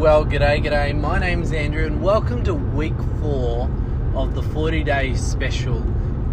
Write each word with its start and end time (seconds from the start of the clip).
Well, 0.00 0.24
g'day, 0.24 0.64
g'day. 0.64 0.98
My 0.98 1.18
name's 1.18 1.52
Andrew, 1.52 1.84
and 1.84 2.00
welcome 2.00 2.42
to 2.44 2.54
week 2.54 2.96
four 3.20 3.70
of 4.14 4.34
the 4.34 4.42
40 4.42 4.82
day 4.82 5.14
special. 5.14 5.84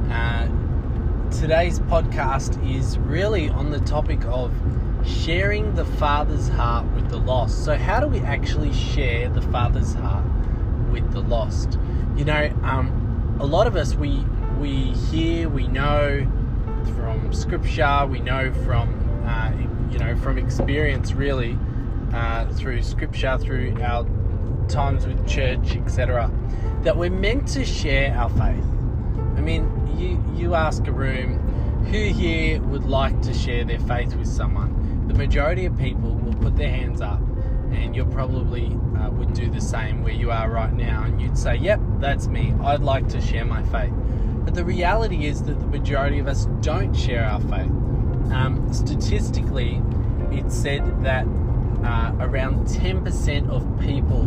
Uh, 0.10 0.47
today's 1.31 1.81
podcast 1.81 2.65
is 2.65 2.97
really 2.97 3.49
on 3.49 3.69
the 3.69 3.81
topic 3.81 4.24
of 4.24 4.53
sharing 5.06 5.76
the 5.76 5.83
Father's 5.83 6.47
heart 6.47 6.85
with 6.94 7.10
the 7.10 7.17
lost. 7.17 7.65
So, 7.65 7.76
how 7.76 7.99
do 7.99 8.08
we 8.08 8.19
actually 8.19 8.72
share 8.72 9.28
the 9.28 9.42
Father's 9.42 9.96
heart 9.96 10.24
with 10.90 11.12
the 11.12 11.20
lost? 11.20 11.78
You 12.15 12.24
know, 12.24 12.49
um, 12.63 13.38
a 13.42 13.46
lot 13.46 13.68
of 13.68 13.76
us 13.76 13.96
we 13.96 14.24
we 14.62 14.94
hear, 15.12 15.49
we 15.49 15.68
know 15.68 16.26
from 16.95 17.34
Scripture, 17.34 18.08
we 18.09 18.22
know 18.22 18.54
from 18.63 18.95
uh, 19.27 19.52
you 19.91 19.99
know 19.99 20.16
from 20.16 20.38
experience, 20.38 21.12
really 21.12 21.58
uh, 22.14 22.46
through 22.54 22.82
Scripture, 22.82 23.38
through 23.38 23.78
our 23.82 24.06
times 24.68 25.06
with 25.06 25.28
church, 25.28 25.76
etc., 25.76 26.32
that 26.84 26.96
we're 26.96 27.10
meant 27.10 27.48
to 27.50 27.66
share 27.66 28.16
our 28.16 28.30
faith. 28.30 28.66
I 29.36 29.42
mean, 29.42 29.70
you 29.98 30.24
you 30.36 30.56
ask 30.56 30.86
a 30.88 30.92
room, 30.92 31.40
who 31.86 31.98
here 31.98 32.62
would 32.62 32.86
like 32.86 33.22
to 33.22 33.34
share 33.34 33.64
their 33.64 33.80
faith 33.80 34.16
with 34.16 34.28
someone? 34.28 35.08
The 35.08 35.14
majority 35.14 35.66
of 35.66 35.78
people 35.78 36.12
will 36.12 36.36
put 36.36 36.58
their 36.58 36.70
hands 36.70 37.02
up, 37.02 37.22
and 37.72 37.96
you 37.96 38.06
probably 38.06 38.68
uh, 39.00 39.10
would 39.12 39.34
do 39.34 39.50
the 39.50 39.62
same 39.62 40.04
where 40.04 40.14
you 40.14 40.32
are 40.32 40.50
right 40.50 40.74
now, 40.74 41.04
and 41.04 41.22
you'd 41.22 41.38
say, 41.38 41.55
"Yep, 41.55 41.80
that's 42.00 42.28
me. 42.28 42.54
I'd 42.62 42.82
like 42.82 43.08
to 43.10 43.22
share 43.22 43.46
my 43.46 43.64
faith." 43.64 43.94
But 44.44 44.55
the 44.55 44.66
reality 44.66 45.26
is 45.26 45.44
that 45.44 45.60
the 45.60 45.68
majority 45.68 46.20
of 46.20 46.28
us 46.28 46.46
don't 46.62 46.94
share 46.94 47.26
our 47.26 47.42
faith. 47.42 47.72
Um, 48.32 48.68
statistically, 48.72 49.82
it's 50.32 50.55
said 50.55 51.04
that 51.04 51.26
uh, 51.84 52.13
around 52.20 52.67
10% 52.67 53.49
of 53.49 53.79
people 53.79 54.24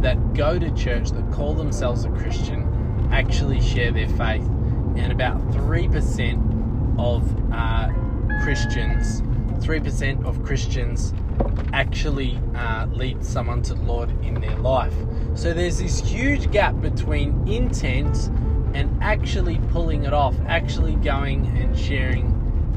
that 0.00 0.34
go 0.34 0.58
to 0.58 0.70
church 0.72 1.10
that 1.10 1.32
call 1.32 1.54
themselves 1.54 2.04
a 2.04 2.10
Christian 2.10 3.08
actually 3.12 3.60
share 3.60 3.92
their 3.92 4.08
faith, 4.08 4.46
and 4.96 5.12
about 5.12 5.38
3% 5.50 6.98
of 6.98 7.52
uh, 7.52 7.88
Christians, 8.42 9.22
3% 9.64 10.24
of 10.24 10.44
Christians 10.44 11.14
actually 11.72 12.38
uh, 12.54 12.86
lead 12.92 13.24
someone 13.24 13.62
to 13.62 13.74
the 13.74 13.82
Lord 13.82 14.10
in 14.24 14.40
their 14.40 14.56
life. 14.56 14.94
So 15.34 15.52
there's 15.52 15.78
this 15.78 16.00
huge 16.00 16.50
gap 16.50 16.80
between 16.80 17.46
intent 17.48 18.30
and 18.74 18.96
actually 19.02 19.60
pulling 19.70 20.04
it 20.04 20.12
off, 20.12 20.34
actually 20.46 20.96
going 20.96 21.46
and 21.56 21.78
sharing 21.78 22.33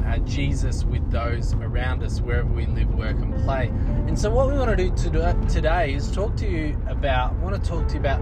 uh, 0.08 0.18
Jesus 0.18 0.84
with 0.84 1.10
those 1.10 1.52
around 1.54 2.02
us 2.02 2.20
wherever 2.20 2.48
we 2.48 2.66
live, 2.66 2.94
work, 2.94 3.16
and 3.18 3.34
play. 3.44 3.68
And 4.06 4.18
so, 4.18 4.30
what 4.30 4.48
we 4.48 4.54
want 4.54 4.76
to 4.76 4.90
do 4.90 5.48
today 5.48 5.94
is 5.94 6.10
talk 6.10 6.36
to 6.36 6.48
you 6.48 6.76
about. 6.88 7.32
I 7.32 7.36
want 7.36 7.62
to 7.62 7.70
talk 7.70 7.86
to 7.88 7.94
you 7.94 8.00
about 8.00 8.20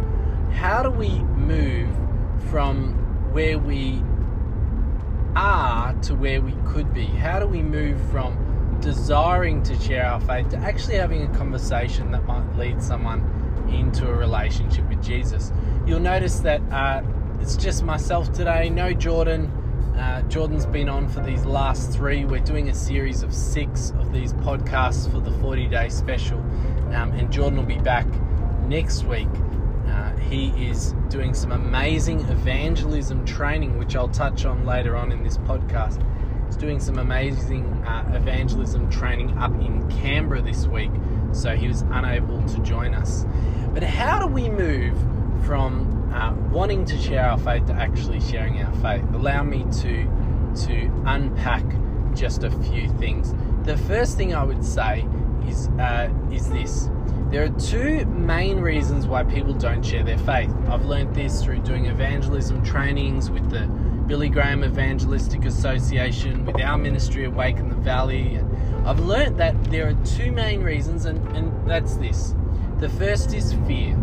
how 0.52 0.82
do 0.82 0.90
we 0.90 1.10
move 1.20 1.88
from 2.50 2.94
where 3.32 3.58
we 3.58 4.02
are 5.36 5.92
to 6.02 6.14
where 6.14 6.40
we 6.40 6.54
could 6.66 6.92
be. 6.94 7.04
How 7.04 7.38
do 7.38 7.46
we 7.46 7.62
move 7.62 8.00
from 8.10 8.78
desiring 8.80 9.62
to 9.64 9.78
share 9.78 10.06
our 10.06 10.20
faith 10.20 10.48
to 10.50 10.56
actually 10.58 10.96
having 10.96 11.22
a 11.22 11.36
conversation 11.36 12.10
that 12.12 12.24
might 12.24 12.56
lead 12.56 12.82
someone 12.82 13.20
into 13.70 14.08
a 14.08 14.14
relationship 14.14 14.88
with 14.88 15.02
Jesus? 15.02 15.52
You'll 15.86 16.00
notice 16.00 16.40
that 16.40 16.62
uh, 16.72 17.02
it's 17.40 17.56
just 17.56 17.84
myself 17.84 18.32
today, 18.32 18.70
no 18.70 18.92
Jordan. 18.92 19.52
Uh, 19.98 20.20
Jordan's 20.22 20.66
been 20.66 20.90
on 20.90 21.08
for 21.08 21.20
these 21.20 21.46
last 21.46 21.90
three. 21.90 22.26
We're 22.26 22.40
doing 22.40 22.68
a 22.68 22.74
series 22.74 23.22
of 23.22 23.32
six 23.32 23.92
of 23.98 24.12
these 24.12 24.34
podcasts 24.34 25.10
for 25.10 25.20
the 25.20 25.30
40 25.38 25.68
day 25.68 25.88
special, 25.88 26.38
um, 26.92 27.12
and 27.12 27.32
Jordan 27.32 27.58
will 27.58 27.64
be 27.64 27.78
back 27.78 28.06
next 28.66 29.04
week. 29.04 29.28
Uh, 29.88 30.14
he 30.16 30.48
is 30.68 30.92
doing 31.08 31.32
some 31.32 31.52
amazing 31.52 32.20
evangelism 32.28 33.24
training, 33.24 33.78
which 33.78 33.96
I'll 33.96 34.08
touch 34.08 34.44
on 34.44 34.66
later 34.66 34.96
on 34.96 35.12
in 35.12 35.22
this 35.24 35.38
podcast. 35.38 36.04
He's 36.44 36.56
doing 36.56 36.78
some 36.78 36.98
amazing 36.98 37.64
uh, 37.86 38.12
evangelism 38.14 38.90
training 38.90 39.38
up 39.38 39.52
in 39.52 39.88
Canberra 39.90 40.42
this 40.42 40.66
week, 40.66 40.90
so 41.32 41.56
he 41.56 41.68
was 41.68 41.80
unable 41.90 42.46
to 42.48 42.58
join 42.58 42.94
us. 42.94 43.24
But 43.72 43.82
how 43.82 44.18
do 44.20 44.26
we 44.26 44.50
move 44.50 44.94
from 45.46 45.95
uh, 46.16 46.32
wanting 46.50 46.84
to 46.86 46.98
share 46.98 47.28
our 47.28 47.38
faith 47.38 47.66
to 47.66 47.74
actually 47.74 48.20
sharing 48.20 48.62
our 48.62 48.72
faith. 48.76 49.04
Allow 49.12 49.42
me 49.42 49.64
to 49.82 50.10
to 50.66 50.90
unpack 51.04 51.64
just 52.14 52.42
a 52.42 52.50
few 52.50 52.88
things. 52.92 53.34
The 53.64 53.76
first 53.76 54.16
thing 54.16 54.34
I 54.34 54.42
would 54.42 54.64
say 54.64 55.06
is 55.46 55.68
uh, 55.78 56.10
is 56.32 56.48
this. 56.48 56.88
There 57.30 57.44
are 57.44 57.60
two 57.60 58.06
main 58.06 58.60
reasons 58.60 59.06
why 59.06 59.24
people 59.24 59.52
don't 59.52 59.84
share 59.84 60.04
their 60.04 60.18
faith. 60.18 60.50
I've 60.68 60.86
learned 60.86 61.14
this 61.14 61.42
through 61.42 61.58
doing 61.60 61.86
evangelism 61.86 62.64
trainings 62.64 63.30
with 63.30 63.50
the 63.50 63.66
Billy 64.06 64.28
Graham 64.28 64.64
Evangelistic 64.64 65.44
Association, 65.44 66.46
with 66.46 66.60
our 66.62 66.78
ministry 66.78 67.24
Awaken 67.24 67.68
the 67.68 67.74
Valley. 67.74 68.36
And 68.36 68.86
I've 68.86 69.00
learned 69.00 69.38
that 69.38 69.62
there 69.64 69.88
are 69.88 70.04
two 70.04 70.30
main 70.30 70.62
reasons, 70.62 71.04
and, 71.04 71.18
and 71.36 71.68
that's 71.68 71.96
this. 71.96 72.32
The 72.78 72.88
first 72.88 73.34
is 73.34 73.54
fear. 73.66 73.98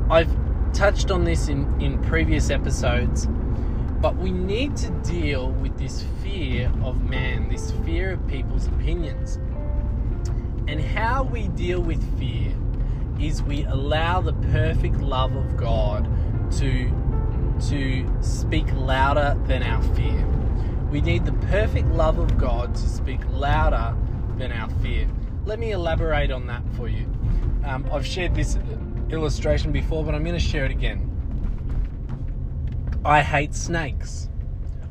I've 0.10 0.30
touched 0.74 1.12
on 1.12 1.24
this 1.24 1.48
in, 1.48 1.82
in 1.82 2.02
previous 2.04 2.50
episodes, 2.50 3.28
but 4.02 4.16
we 4.18 4.32
need 4.32 4.76
to 4.78 4.92
deal 5.04 5.50
with 5.52 5.78
this 5.78 6.06
fear 6.22 6.72
of 6.84 7.02
man, 7.10 7.50
this 7.50 7.72
fear 7.86 8.12
of 8.12 8.28
people's 8.28 8.68
opinions. 8.68 9.38
And 10.68 10.82
how 10.82 11.24
we 11.24 11.48
deal 11.50 11.82
with 11.82 12.02
fear 12.20 12.54
is 13.20 13.42
we 13.44 13.64
allow 13.66 14.22
the 14.22 14.34
perfect 14.34 14.98
love 14.98 15.36
of 15.36 15.56
God 15.56 16.08
to, 16.58 16.92
to 17.70 18.18
speak 18.22 18.72
louder 18.74 19.40
than 19.48 19.64
our 19.64 19.82
fear. 19.96 20.28
We 20.92 21.02
need 21.02 21.26
the 21.26 21.34
perfect 21.48 21.88
love 21.90 22.20
of 22.20 22.38
God 22.38 22.76
to 22.76 22.82
speak 22.90 23.22
louder 23.32 23.96
than 24.38 24.52
our 24.52 24.70
fear. 24.82 25.08
Let 25.46 25.60
me 25.60 25.72
elaborate 25.72 26.32
on 26.32 26.48
that 26.48 26.64
for 26.76 26.88
you. 26.88 27.06
Um, 27.66 27.90
I've 27.92 28.06
shared 28.06 28.36
this 28.36 28.58
illustration 29.10 29.72
before, 29.72 30.04
but 30.04 30.14
I'm 30.14 30.24
going 30.24 30.36
to 30.36 30.40
share 30.40 30.66
it 30.66 30.72
again. 30.72 31.12
I 33.04 33.22
hate 33.22 33.56
snakes. 33.56 34.30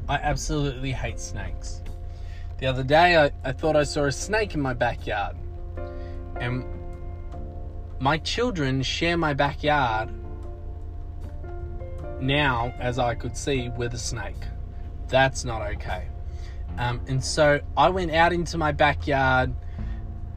I 0.08 0.16
absolutely 0.16 0.92
hate 0.92 1.18
snakes. 1.20 1.82
The 2.58 2.66
other 2.66 2.82
day, 2.82 3.16
I, 3.16 3.30
I 3.44 3.52
thought 3.52 3.76
I 3.76 3.84
saw 3.84 4.04
a 4.04 4.12
snake 4.12 4.54
in 4.54 4.60
my 4.60 4.74
backyard. 4.74 5.36
And 6.40 6.64
my 8.00 8.18
children 8.18 8.82
share 8.82 9.16
my 9.16 9.34
backyard 9.34 10.10
now, 12.20 12.74
as 12.78 12.98
I 12.98 13.14
could 13.14 13.36
see, 13.36 13.68
with 13.70 13.94
a 13.94 13.98
snake. 13.98 14.36
That's 15.08 15.44
not 15.44 15.62
okay. 15.62 16.08
Um, 16.78 17.00
and 17.06 17.24
so 17.24 17.60
I 17.77 17.88
went 17.88 18.10
out 18.10 18.32
into 18.32 18.59
my 18.59 18.72
backyard, 18.72 19.54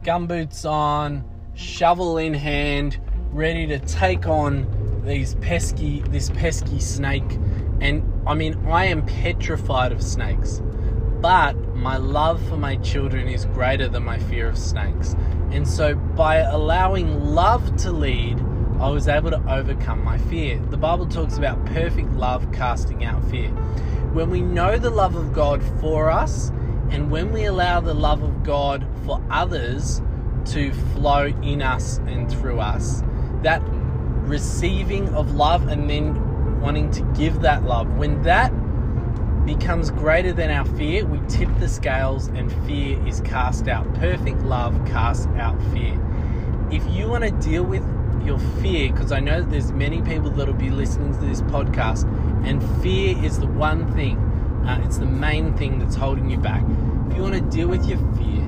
gumboots 0.02 0.68
on, 0.68 1.24
shovel 1.58 2.18
in 2.18 2.34
hand, 2.34 2.98
ready 3.32 3.66
to 3.66 3.80
take 3.80 4.28
on 4.28 5.02
these 5.04 5.34
pesky 5.36 6.00
this 6.08 6.30
pesky 6.30 6.78
snake. 6.78 7.38
And 7.80 8.02
I 8.26 8.34
mean, 8.34 8.54
I 8.66 8.84
am 8.86 9.04
petrified 9.04 9.90
of 9.90 10.02
snakes. 10.02 10.62
But 11.20 11.54
my 11.74 11.96
love 11.96 12.40
for 12.48 12.56
my 12.56 12.76
children 12.76 13.26
is 13.26 13.44
greater 13.46 13.88
than 13.88 14.04
my 14.04 14.18
fear 14.20 14.48
of 14.48 14.56
snakes. 14.56 15.16
And 15.50 15.66
so 15.66 15.96
by 15.96 16.36
allowing 16.36 17.24
love 17.24 17.76
to 17.78 17.90
lead, 17.90 18.38
I 18.78 18.88
was 18.90 19.08
able 19.08 19.30
to 19.30 19.52
overcome 19.52 20.04
my 20.04 20.16
fear. 20.16 20.60
The 20.70 20.76
Bible 20.76 21.06
talks 21.06 21.38
about 21.38 21.64
perfect 21.66 22.12
love 22.12 22.52
casting 22.52 23.04
out 23.04 23.24
fear. 23.30 23.48
When 24.12 24.30
we 24.30 24.40
know 24.40 24.78
the 24.78 24.90
love 24.90 25.16
of 25.16 25.32
God 25.32 25.60
for 25.80 26.08
us, 26.08 26.50
and 26.90 27.10
when 27.10 27.32
we 27.32 27.44
allow 27.46 27.80
the 27.80 27.94
love 27.94 28.22
of 28.22 28.44
God 28.44 28.86
for 29.04 29.20
others, 29.28 30.00
to 30.52 30.72
flow 30.94 31.26
in 31.42 31.62
us 31.62 31.98
and 32.06 32.30
through 32.30 32.60
us. 32.60 33.02
That 33.42 33.62
receiving 34.28 35.08
of 35.14 35.34
love 35.34 35.68
and 35.68 35.88
then 35.88 36.60
wanting 36.60 36.90
to 36.92 37.02
give 37.16 37.40
that 37.40 37.64
love, 37.64 37.96
when 37.96 38.22
that 38.22 38.50
becomes 39.46 39.90
greater 39.90 40.32
than 40.32 40.50
our 40.50 40.64
fear, 40.76 41.06
we 41.06 41.18
tip 41.28 41.48
the 41.58 41.68
scales 41.68 42.28
and 42.28 42.52
fear 42.66 43.04
is 43.06 43.20
cast 43.22 43.68
out. 43.68 43.92
Perfect 43.94 44.42
love 44.42 44.74
casts 44.86 45.26
out 45.36 45.60
fear. 45.72 45.98
If 46.70 46.86
you 46.90 47.08
want 47.08 47.24
to 47.24 47.30
deal 47.30 47.62
with 47.62 47.82
your 48.24 48.38
fear, 48.60 48.92
because 48.92 49.10
I 49.10 49.20
know 49.20 49.40
there's 49.40 49.72
many 49.72 50.02
people 50.02 50.30
that'll 50.30 50.52
be 50.52 50.70
listening 50.70 51.14
to 51.14 51.20
this 51.20 51.40
podcast, 51.42 52.04
and 52.46 52.62
fear 52.82 53.16
is 53.24 53.38
the 53.38 53.46
one 53.46 53.90
thing, 53.94 54.18
uh, 54.66 54.82
it's 54.84 54.98
the 54.98 55.06
main 55.06 55.56
thing 55.56 55.78
that's 55.78 55.94
holding 55.94 56.28
you 56.28 56.36
back. 56.36 56.62
If 57.10 57.16
you 57.16 57.22
want 57.22 57.34
to 57.34 57.40
deal 57.40 57.68
with 57.68 57.86
your 57.86 57.98
fear, 58.16 58.47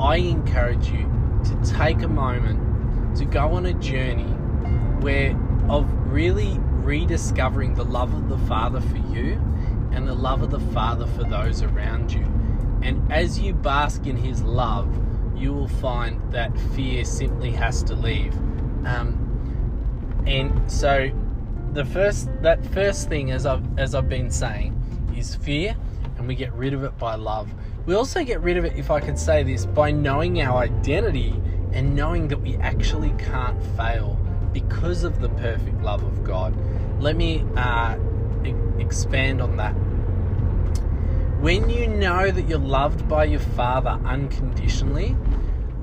I 0.00 0.16
encourage 0.16 0.88
you 0.88 1.10
to 1.44 1.72
take 1.74 2.00
a 2.00 2.08
moment 2.08 3.16
to 3.18 3.26
go 3.26 3.52
on 3.52 3.66
a 3.66 3.74
journey 3.74 4.32
where 5.02 5.38
of 5.68 5.86
really 6.10 6.56
rediscovering 6.58 7.74
the 7.74 7.84
love 7.84 8.14
of 8.14 8.30
the 8.30 8.38
Father 8.48 8.80
for 8.80 8.96
you 8.96 9.34
and 9.92 10.08
the 10.08 10.14
love 10.14 10.42
of 10.42 10.50
the 10.50 10.60
Father 10.72 11.06
for 11.06 11.24
those 11.24 11.62
around 11.62 12.12
you. 12.12 12.24
And 12.82 13.12
as 13.12 13.38
you 13.38 13.52
bask 13.52 14.06
in 14.06 14.16
His 14.16 14.42
love, 14.42 14.88
you 15.36 15.52
will 15.52 15.68
find 15.68 16.32
that 16.32 16.58
fear 16.74 17.04
simply 17.04 17.50
has 17.52 17.82
to 17.84 17.94
leave. 17.94 18.34
Um, 18.86 20.24
and 20.26 20.70
so, 20.70 21.10
the 21.72 21.84
first 21.84 22.28
that 22.42 22.64
first 22.72 23.08
thing, 23.08 23.30
as 23.32 23.44
I've 23.44 23.78
as 23.78 23.94
I've 23.94 24.08
been 24.08 24.30
saying, 24.30 24.74
is 25.16 25.34
fear, 25.34 25.76
and 26.16 26.26
we 26.26 26.34
get 26.34 26.52
rid 26.54 26.72
of 26.72 26.84
it 26.84 26.96
by 26.98 27.16
love. 27.16 27.52
We 27.86 27.94
also 27.94 28.22
get 28.24 28.40
rid 28.40 28.56
of 28.56 28.64
it, 28.64 28.76
if 28.76 28.90
I 28.90 29.00
could 29.00 29.18
say 29.18 29.42
this, 29.42 29.66
by 29.66 29.90
knowing 29.90 30.40
our 30.42 30.62
identity 30.62 31.34
and 31.72 31.96
knowing 31.96 32.28
that 32.28 32.38
we 32.38 32.56
actually 32.56 33.14
can't 33.18 33.60
fail 33.76 34.18
because 34.52 35.04
of 35.04 35.20
the 35.20 35.28
perfect 35.30 35.80
love 35.82 36.02
of 36.02 36.24
God. 36.24 36.54
Let 37.00 37.16
me 37.16 37.44
uh, 37.56 37.96
e- 38.44 38.54
expand 38.78 39.40
on 39.40 39.56
that. 39.56 39.72
When 41.40 41.70
you 41.70 41.86
know 41.86 42.30
that 42.30 42.48
you're 42.48 42.58
loved 42.58 43.08
by 43.08 43.24
your 43.24 43.40
Father 43.40 43.98
unconditionally, 44.04 45.16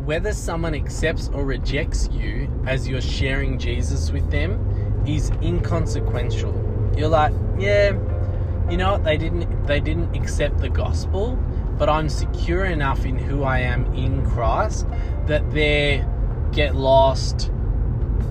whether 0.05 0.31
someone 0.31 0.75
accepts 0.75 1.29
or 1.33 1.43
rejects 1.43 2.09
you 2.11 2.47
as 2.67 2.87
you're 2.87 3.01
sharing 3.01 3.57
Jesus 3.57 4.11
with 4.11 4.29
them 4.29 5.03
is 5.07 5.31
inconsequential. 5.41 6.53
You're 6.95 7.09
like, 7.09 7.33
yeah, 7.57 7.93
you 8.69 8.77
know 8.77 8.93
what? 8.93 9.03
They 9.03 9.17
didn't 9.17 9.65
they 9.65 9.79
didn't 9.79 10.15
accept 10.15 10.59
the 10.59 10.69
gospel, 10.69 11.39
but 11.77 11.89
I'm 11.89 12.09
secure 12.09 12.65
enough 12.65 13.05
in 13.05 13.17
who 13.17 13.43
I 13.43 13.59
am 13.59 13.85
in 13.93 14.25
Christ 14.29 14.87
that 15.27 15.51
they 15.51 16.03
get 16.51 16.75
lost, 16.75 17.51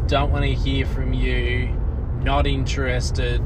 don't 0.07 0.33
want 0.33 0.45
to 0.45 0.55
hear 0.55 0.87
from 0.87 1.13
you, 1.13 1.69
not 2.23 2.47
interested, 2.47 3.43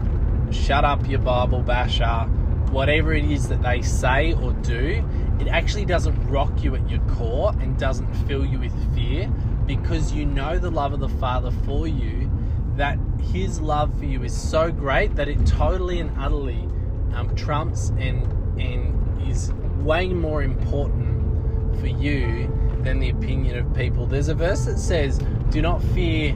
shut 0.50 0.84
up 0.84 1.06
your 1.08 1.18
Bible 1.20 1.62
basher, 1.62 2.26
whatever 2.70 3.12
it 3.12 3.24
is 3.24 3.48
that 3.48 3.62
they 3.62 3.82
say 3.82 4.32
or 4.34 4.52
do, 4.52 5.04
it 5.40 5.48
actually 5.48 5.84
doesn't 5.84 6.16
rock 6.28 6.62
you 6.62 6.74
at 6.74 6.88
your 6.88 7.00
core 7.00 7.52
and 7.60 7.78
doesn't 7.78 8.12
fill 8.26 8.44
you 8.44 8.58
with 8.58 8.94
fear 8.94 9.28
because 9.66 10.12
you 10.12 10.26
know 10.26 10.58
the 10.58 10.70
love 10.70 10.92
of 10.92 11.00
the 11.00 11.08
Father 11.08 11.50
for 11.64 11.86
you, 11.86 12.30
that 12.76 12.98
His 13.32 13.60
love 13.60 13.96
for 13.98 14.04
you 14.04 14.22
is 14.22 14.36
so 14.36 14.70
great 14.70 15.14
that 15.16 15.28
it 15.28 15.44
totally 15.46 16.00
and 16.00 16.16
utterly 16.18 16.68
um, 17.14 17.34
trumps 17.34 17.90
and 17.98 18.26
and 18.60 19.28
is 19.28 19.52
way 19.84 20.08
more 20.08 20.42
important 20.42 21.78
for 21.78 21.86
you 21.86 22.48
than 22.82 22.98
the 22.98 23.10
opinion 23.10 23.58
of 23.58 23.74
people. 23.74 24.06
There's 24.06 24.28
a 24.28 24.34
verse 24.34 24.64
that 24.64 24.78
says, 24.78 25.20
"Do 25.50 25.62
not 25.62 25.82
fear 25.82 26.34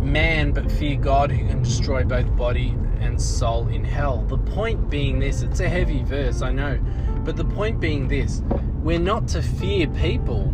man, 0.00 0.52
but 0.52 0.70
fear 0.70 0.96
God, 0.96 1.30
who 1.30 1.46
can 1.46 1.62
destroy 1.62 2.04
both 2.04 2.34
body 2.36 2.76
and 3.00 3.20
soul 3.20 3.68
in 3.68 3.84
hell." 3.84 4.24
The 4.28 4.38
point 4.38 4.90
being 4.90 5.18
this: 5.18 5.42
it's 5.42 5.60
a 5.60 5.68
heavy 5.68 6.02
verse, 6.02 6.42
I 6.42 6.52
know, 6.52 6.78
but 7.24 7.36
the 7.36 7.44
point 7.44 7.80
being 7.80 8.08
this: 8.08 8.42
we're 8.82 8.98
not 8.98 9.28
to 9.28 9.42
fear 9.42 9.86
people. 9.88 10.52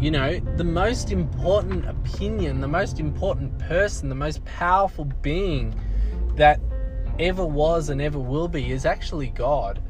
You 0.00 0.10
know, 0.10 0.38
the 0.56 0.64
most 0.64 1.12
important 1.12 1.86
opinion, 1.88 2.60
the 2.60 2.68
most 2.68 3.00
important 3.00 3.58
person, 3.58 4.08
the 4.08 4.14
most 4.14 4.44
powerful 4.44 5.06
being 5.22 5.74
that 6.36 6.60
ever 7.18 7.46
was 7.46 7.88
and 7.88 8.02
ever 8.02 8.18
will 8.18 8.48
be 8.48 8.72
is 8.72 8.84
actually 8.84 9.28
God. 9.28 9.80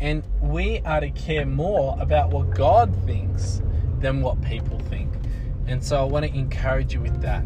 And 0.00 0.22
we 0.40 0.80
are 0.80 1.00
to 1.00 1.10
care 1.10 1.46
more 1.46 1.96
about 2.00 2.30
what 2.30 2.50
God 2.50 2.94
thinks 3.04 3.62
than 4.00 4.22
what 4.22 4.40
people 4.42 4.78
think. 4.78 5.12
And 5.66 5.84
so 5.84 6.00
I 6.00 6.04
want 6.04 6.26
to 6.26 6.34
encourage 6.34 6.94
you 6.94 7.00
with 7.00 7.20
that 7.22 7.44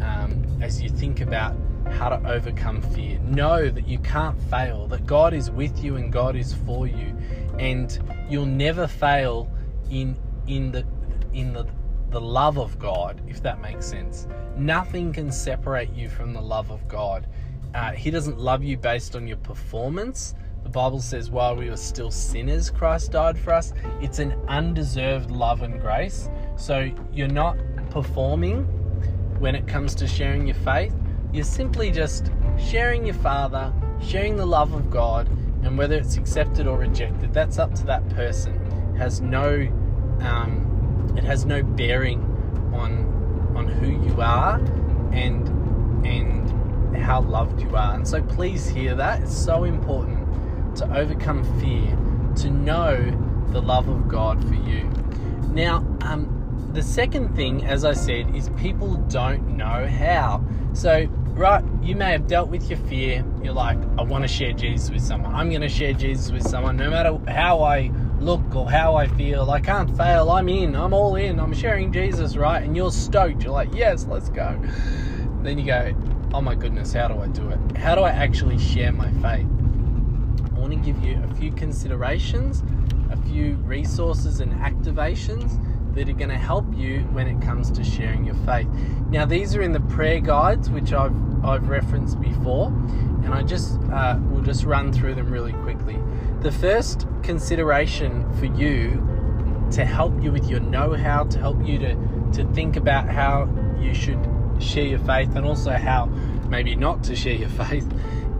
um, 0.00 0.44
as 0.62 0.80
you 0.80 0.88
think 0.88 1.20
about 1.20 1.56
how 1.90 2.08
to 2.08 2.28
overcome 2.28 2.80
fear. 2.80 3.18
Know 3.20 3.68
that 3.68 3.86
you 3.86 3.98
can't 3.98 4.40
fail, 4.44 4.86
that 4.88 5.06
God 5.06 5.34
is 5.34 5.50
with 5.50 5.82
you 5.82 5.96
and 5.96 6.12
God 6.12 6.36
is 6.36 6.54
for 6.54 6.86
you. 6.86 7.16
And 7.58 7.98
you'll 8.28 8.46
never 8.46 8.86
fail 8.86 9.50
in 9.90 10.16
in 10.46 10.72
the 10.72 10.84
in 11.32 11.52
the 11.52 11.66
the 12.10 12.20
love 12.20 12.56
of 12.56 12.78
God, 12.78 13.20
if 13.26 13.42
that 13.42 13.60
makes 13.60 13.86
sense. 13.86 14.26
Nothing 14.56 15.12
can 15.12 15.32
separate 15.32 15.92
you 15.92 16.08
from 16.08 16.32
the 16.32 16.40
love 16.40 16.70
of 16.70 16.86
God. 16.88 17.26
Uh, 17.74 17.92
he 17.92 18.10
doesn't 18.10 18.38
love 18.38 18.62
you 18.62 18.76
based 18.76 19.16
on 19.16 19.26
your 19.26 19.36
performance. 19.38 20.34
The 20.66 20.72
Bible 20.72 21.00
says, 21.00 21.30
while 21.30 21.54
we 21.54 21.70
were 21.70 21.76
still 21.76 22.10
sinners, 22.10 22.70
Christ 22.70 23.12
died 23.12 23.38
for 23.38 23.52
us. 23.52 23.72
It's 24.00 24.18
an 24.18 24.32
undeserved 24.48 25.30
love 25.30 25.62
and 25.62 25.80
grace. 25.80 26.28
So 26.56 26.90
you're 27.12 27.28
not 27.28 27.56
performing 27.90 28.64
when 29.38 29.54
it 29.54 29.68
comes 29.68 29.94
to 29.94 30.08
sharing 30.08 30.44
your 30.44 30.56
faith. 30.56 30.92
You're 31.32 31.44
simply 31.44 31.92
just 31.92 32.32
sharing 32.58 33.06
your 33.06 33.14
Father, 33.14 33.72
sharing 34.02 34.34
the 34.34 34.44
love 34.44 34.72
of 34.72 34.90
God, 34.90 35.28
and 35.62 35.78
whether 35.78 35.94
it's 35.94 36.16
accepted 36.16 36.66
or 36.66 36.78
rejected, 36.78 37.32
that's 37.32 37.60
up 37.60 37.72
to 37.76 37.86
that 37.86 38.06
person. 38.08 38.56
It 38.92 38.98
has 38.98 39.20
no, 39.20 39.68
um, 40.18 41.14
it 41.16 41.22
has 41.22 41.44
no 41.44 41.62
bearing 41.62 42.20
on 42.74 43.54
on 43.54 43.68
who 43.68 44.04
you 44.04 44.20
are 44.20 44.56
and 45.12 45.46
and 46.04 46.96
how 46.96 47.20
loved 47.20 47.62
you 47.62 47.76
are. 47.76 47.94
And 47.94 48.06
so 48.06 48.20
please 48.20 48.68
hear 48.68 48.96
that. 48.96 49.22
It's 49.22 49.36
so 49.36 49.62
important 49.62 50.15
to 50.76 50.96
overcome 50.96 51.42
fear, 51.60 51.96
to 52.36 52.50
know 52.50 52.96
the 53.52 53.60
love 53.60 53.88
of 53.88 54.08
God 54.08 54.42
for 54.46 54.54
you. 54.54 54.84
Now, 55.52 55.76
um, 56.02 56.70
the 56.72 56.82
second 56.82 57.34
thing, 57.34 57.64
as 57.64 57.84
I 57.84 57.94
said, 57.94 58.34
is 58.34 58.50
people 58.58 58.96
don't 59.08 59.56
know 59.56 59.86
how. 59.86 60.44
So, 60.74 61.06
right, 61.30 61.64
you 61.82 61.96
may 61.96 62.12
have 62.12 62.26
dealt 62.26 62.50
with 62.50 62.68
your 62.68 62.78
fear. 62.80 63.24
You're 63.42 63.54
like, 63.54 63.78
I 63.98 64.02
want 64.02 64.22
to 64.24 64.28
share 64.28 64.52
Jesus 64.52 64.90
with 64.90 65.02
someone. 65.02 65.34
I'm 65.34 65.48
going 65.48 65.62
to 65.62 65.68
share 65.68 65.94
Jesus 65.94 66.30
with 66.30 66.46
someone, 66.46 66.76
no 66.76 66.90
matter 66.90 67.18
how 67.28 67.62
I 67.62 67.90
look 68.20 68.54
or 68.54 68.70
how 68.70 68.96
I 68.96 69.06
feel. 69.06 69.50
I 69.50 69.60
can't 69.60 69.96
fail. 69.96 70.30
I'm 70.30 70.48
in. 70.48 70.76
I'm 70.76 70.92
all 70.92 71.16
in. 71.16 71.40
I'm 71.40 71.54
sharing 71.54 71.92
Jesus, 71.92 72.36
right? 72.36 72.62
And 72.62 72.76
you're 72.76 72.90
stoked. 72.90 73.42
You're 73.42 73.52
like, 73.52 73.72
yes, 73.72 74.06
let's 74.06 74.28
go. 74.28 74.60
Then 75.42 75.58
you 75.58 75.66
go, 75.66 75.94
oh 76.34 76.42
my 76.42 76.54
goodness, 76.54 76.92
how 76.92 77.08
do 77.08 77.18
I 77.20 77.28
do 77.28 77.48
it? 77.48 77.76
How 77.78 77.94
do 77.94 78.02
I 78.02 78.10
actually 78.10 78.58
share 78.58 78.92
my 78.92 79.10
faith? 79.22 79.46
Want 80.66 80.84
to 80.84 80.92
give 80.92 81.04
you 81.04 81.22
a 81.22 81.34
few 81.36 81.52
considerations, 81.52 82.64
a 83.12 83.16
few 83.18 83.54
resources 83.58 84.40
and 84.40 84.52
activations 84.54 85.62
that 85.94 86.08
are 86.08 86.12
going 86.12 86.28
to 86.28 86.36
help 86.36 86.64
you 86.76 87.02
when 87.12 87.28
it 87.28 87.40
comes 87.40 87.70
to 87.70 87.84
sharing 87.84 88.24
your 88.24 88.34
faith. 88.44 88.66
Now, 89.08 89.26
these 89.26 89.54
are 89.54 89.62
in 89.62 89.70
the 89.70 89.78
prayer 89.78 90.18
guides, 90.18 90.68
which 90.68 90.92
I've 90.92 91.14
I've 91.44 91.68
referenced 91.68 92.20
before, 92.20 92.66
and 93.22 93.32
I 93.32 93.44
just 93.44 93.78
uh, 93.92 94.18
will 94.28 94.40
just 94.40 94.64
run 94.64 94.92
through 94.92 95.14
them 95.14 95.30
really 95.30 95.52
quickly. 95.52 96.00
The 96.40 96.50
first 96.50 97.06
consideration 97.22 98.28
for 98.40 98.46
you 98.46 99.68
to 99.70 99.84
help 99.84 100.20
you 100.20 100.32
with 100.32 100.48
your 100.50 100.58
know-how, 100.58 101.24
to 101.26 101.38
help 101.38 101.64
you 101.64 101.78
to 101.78 101.94
to 102.32 102.44
think 102.54 102.74
about 102.74 103.08
how 103.08 103.48
you 103.78 103.94
should 103.94 104.18
share 104.58 104.86
your 104.86 104.98
faith, 104.98 105.36
and 105.36 105.46
also 105.46 105.70
how 105.70 106.06
maybe 106.48 106.74
not 106.74 107.04
to 107.04 107.14
share 107.14 107.34
your 107.34 107.48
faith, 107.66 107.88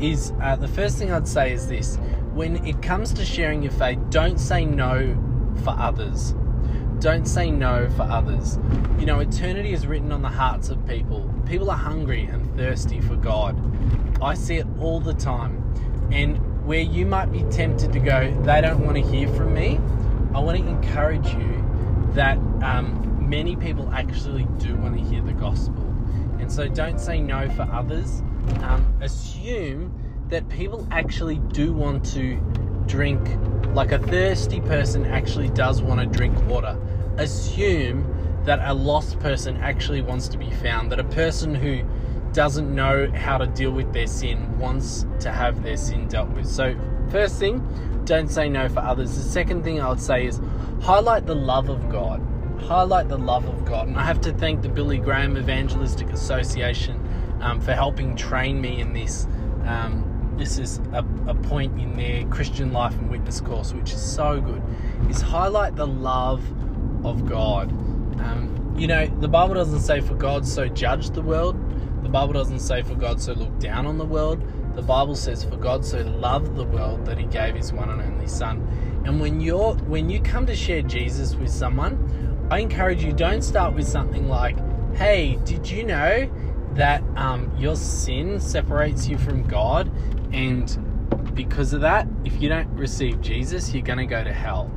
is 0.01 0.33
uh, 0.43 0.57
the 0.57 0.69
first 0.69 0.99
thing 0.99 1.13
I'd 1.13 1.29
say 1.29 1.53
is 1.53 1.69
this: 1.69 1.97
when 2.35 2.65
it 2.67 2.83
comes 2.83 3.13
to 3.15 3.25
sharing 3.25 3.63
your 3.63 3.73
faith, 3.73 3.99
don't 4.11 4.39
say 4.39 4.65
no 4.65 5.17
for 5.65 5.71
others. 5.71 6.35
Don't 7.01 7.27
say 7.27 7.51
no 7.51 7.89
for 7.91 8.03
others. 8.03 8.59
You 8.99 9.07
know, 9.07 9.21
eternity 9.21 9.73
is 9.73 9.87
written 9.87 10.13
on 10.13 10.23
the 10.23 10.29
hearts 10.29 10.71
of 10.71 10.87
people. 10.87 11.31
People 11.47 11.71
are 11.71 11.77
hungry 11.77 12.25
and 12.25 12.57
thirsty 12.57 13.01
for 13.01 13.17
God. 13.17 13.55
I 14.23 14.35
see 14.35 14.57
it 14.57 14.67
all 14.81 15.01
the 15.01 15.13
time. 15.15 15.63
And 16.11 16.39
where 16.67 16.81
you 16.81 17.05
might 17.05 17.27
be 17.27 17.43
tempted 17.45 17.93
to 17.93 17.99
go, 18.01 18.33
they 18.43 18.61
don't 18.61 18.85
want 18.85 18.97
to 18.97 19.03
hear 19.03 19.29
from 19.29 19.55
me, 19.55 19.79
I 20.35 20.41
want 20.41 20.59
to 20.59 20.67
encourage 20.67 21.27
you 21.35 21.65
that 22.15 22.39
um, 22.63 23.29
many 23.29 23.57
people 23.57 23.91
actually 23.93 24.47
do 24.59 24.75
want 24.77 24.97
to 24.97 25.03
hear 25.03 25.23
the 25.23 25.33
gospel. 25.33 25.83
And 26.39 26.51
so 26.51 26.67
don't 26.69 26.99
say 26.99 27.21
no 27.21 27.49
for 27.51 27.63
others. 27.63 28.23
Um, 28.63 28.95
assume 29.01 29.93
that 30.29 30.49
people 30.49 30.87
actually 30.91 31.37
do 31.53 31.73
want 31.73 32.05
to 32.13 32.37
drink, 32.87 33.21
like 33.75 33.93
a 33.93 33.99
thirsty 33.99 34.61
person 34.61 35.05
actually 35.05 35.49
does 35.51 35.83
want 35.83 36.01
to 36.01 36.07
drink 36.07 36.37
water. 36.47 36.79
Assume 37.17 38.13
that 38.45 38.61
a 38.63 38.75
lost 38.75 39.19
person 39.21 39.57
actually 39.59 40.03
wants 40.03 40.29
to 40.29 40.39
be 40.39 40.51
found, 40.51 40.91
that 40.93 41.01
a 41.01 41.05
person 41.05 41.55
who 41.55 41.83
doesn't 42.33 42.75
know 42.75 43.11
how 43.13 43.39
to 43.39 43.47
deal 43.47 43.71
with 43.71 43.93
their 43.93 44.07
sin 44.07 44.59
wants 44.59 45.07
to 45.21 45.33
have 45.33 45.63
their 45.63 45.77
sin 45.77 46.07
dealt 46.07 46.29
with. 46.31 46.47
So 46.47 46.77
first 47.11 47.39
thing, 47.39 47.67
don't 48.05 48.29
say 48.29 48.49
no 48.49 48.69
for 48.69 48.81
others. 48.81 49.17
The 49.17 49.23
second 49.23 49.65
thing 49.65 49.81
I 49.81 49.89
would 49.89 50.01
say 50.01 50.27
is 50.27 50.41
highlight 50.83 51.27
the 51.27 51.35
love 51.35 51.69
of 51.69 51.89
God. 51.89 52.23
Highlight 52.61 53.09
the 53.09 53.19
love 53.19 53.47
of 53.47 53.65
God. 53.65 53.89
And 53.89 53.97
I 53.97 54.05
have 54.05 54.21
to 54.23 54.33
thank 54.33 54.63
the 54.63 54.69
Billy 54.69 54.99
Graham 54.99 55.37
Evangelistic 55.37 56.11
Association 56.11 57.03
um, 57.41 57.61
for 57.61 57.73
helping 57.73 58.17
train 58.17 58.61
me 58.61 58.81
in 58.81 58.93
this. 58.93 59.27
Um, 59.65 60.35
this 60.37 60.59
is 60.59 60.79
a, 60.93 61.05
a 61.27 61.35
point 61.35 61.81
in 61.81 61.97
their 61.97 62.27
Christian 62.27 62.73
Life 62.73 62.95
and 62.95 63.11
Witness 63.11 63.41
course, 63.41 63.73
which 63.73 63.93
is 63.93 64.03
so 64.03 64.41
good. 64.41 64.63
Is 65.09 65.21
highlight 65.23 65.77
the 65.77 65.87
love 65.87 66.45
of 67.05 67.27
God. 67.27 67.71
Um, 68.21 68.75
you 68.77 68.87
know, 68.87 69.07
the 69.07 69.29
Bible 69.29 69.55
doesn't 69.55 69.81
say 69.81 70.01
for 70.01 70.15
God 70.15 70.47
so 70.47 70.69
judged 70.69 71.15
the 71.15 71.23
world. 71.23 71.57
The 72.03 72.09
Bible 72.09 72.35
doesn't 72.35 72.61
say 72.61 72.83
for 72.83 72.95
God 72.95 73.21
so 73.21 73.33
looked 73.33 73.61
down 73.61 73.87
on 73.87 73.97
the 73.97 74.05
world. 74.05 74.45
The 74.75 74.83
Bible 74.83 75.17
says 75.17 75.43
for 75.43 75.57
God 75.57 75.85
so 75.85 76.03
loved 76.03 76.55
the 76.55 76.65
world 76.65 77.07
that 77.07 77.19
he 77.19 77.25
gave 77.25 77.55
his 77.55 77.73
one 77.73 77.89
and 77.89 78.03
only 78.03 78.27
son. 78.27 78.61
And 79.07 79.21
when 79.21 79.41
you're 79.41 79.75
when 79.75 80.11
you 80.11 80.21
come 80.21 80.45
to 80.47 80.55
share 80.55 80.83
Jesus 80.83 81.35
with 81.35 81.51
someone, 81.51 82.47
I 82.51 82.59
encourage 82.59 83.03
you 83.03 83.13
don't 83.13 83.43
start 83.43 83.75
with 83.75 83.89
something 83.89 84.29
like, 84.29 84.57
"Hey, 84.95 85.39
did 85.45 85.69
you 85.71 85.85
know 85.85 86.31
that 86.77 87.03
um, 87.17 87.51
your 87.59 87.77
sin 87.77 88.41
separates 88.41 89.09
you 89.09 89.19
from 89.19 89.43
God, 89.43 89.91
and 90.33 91.35
because 91.35 91.73
of 91.73 91.81
that, 91.83 92.07
if 92.25 92.41
you 92.41 92.49
don't 92.49 92.69
receive 92.77 93.21
Jesus, 93.21 93.73
you're 93.73 93.83
going 93.83 93.99
to 93.99 94.07
go 94.07 94.23
to 94.23 94.33
hell." 94.33 94.71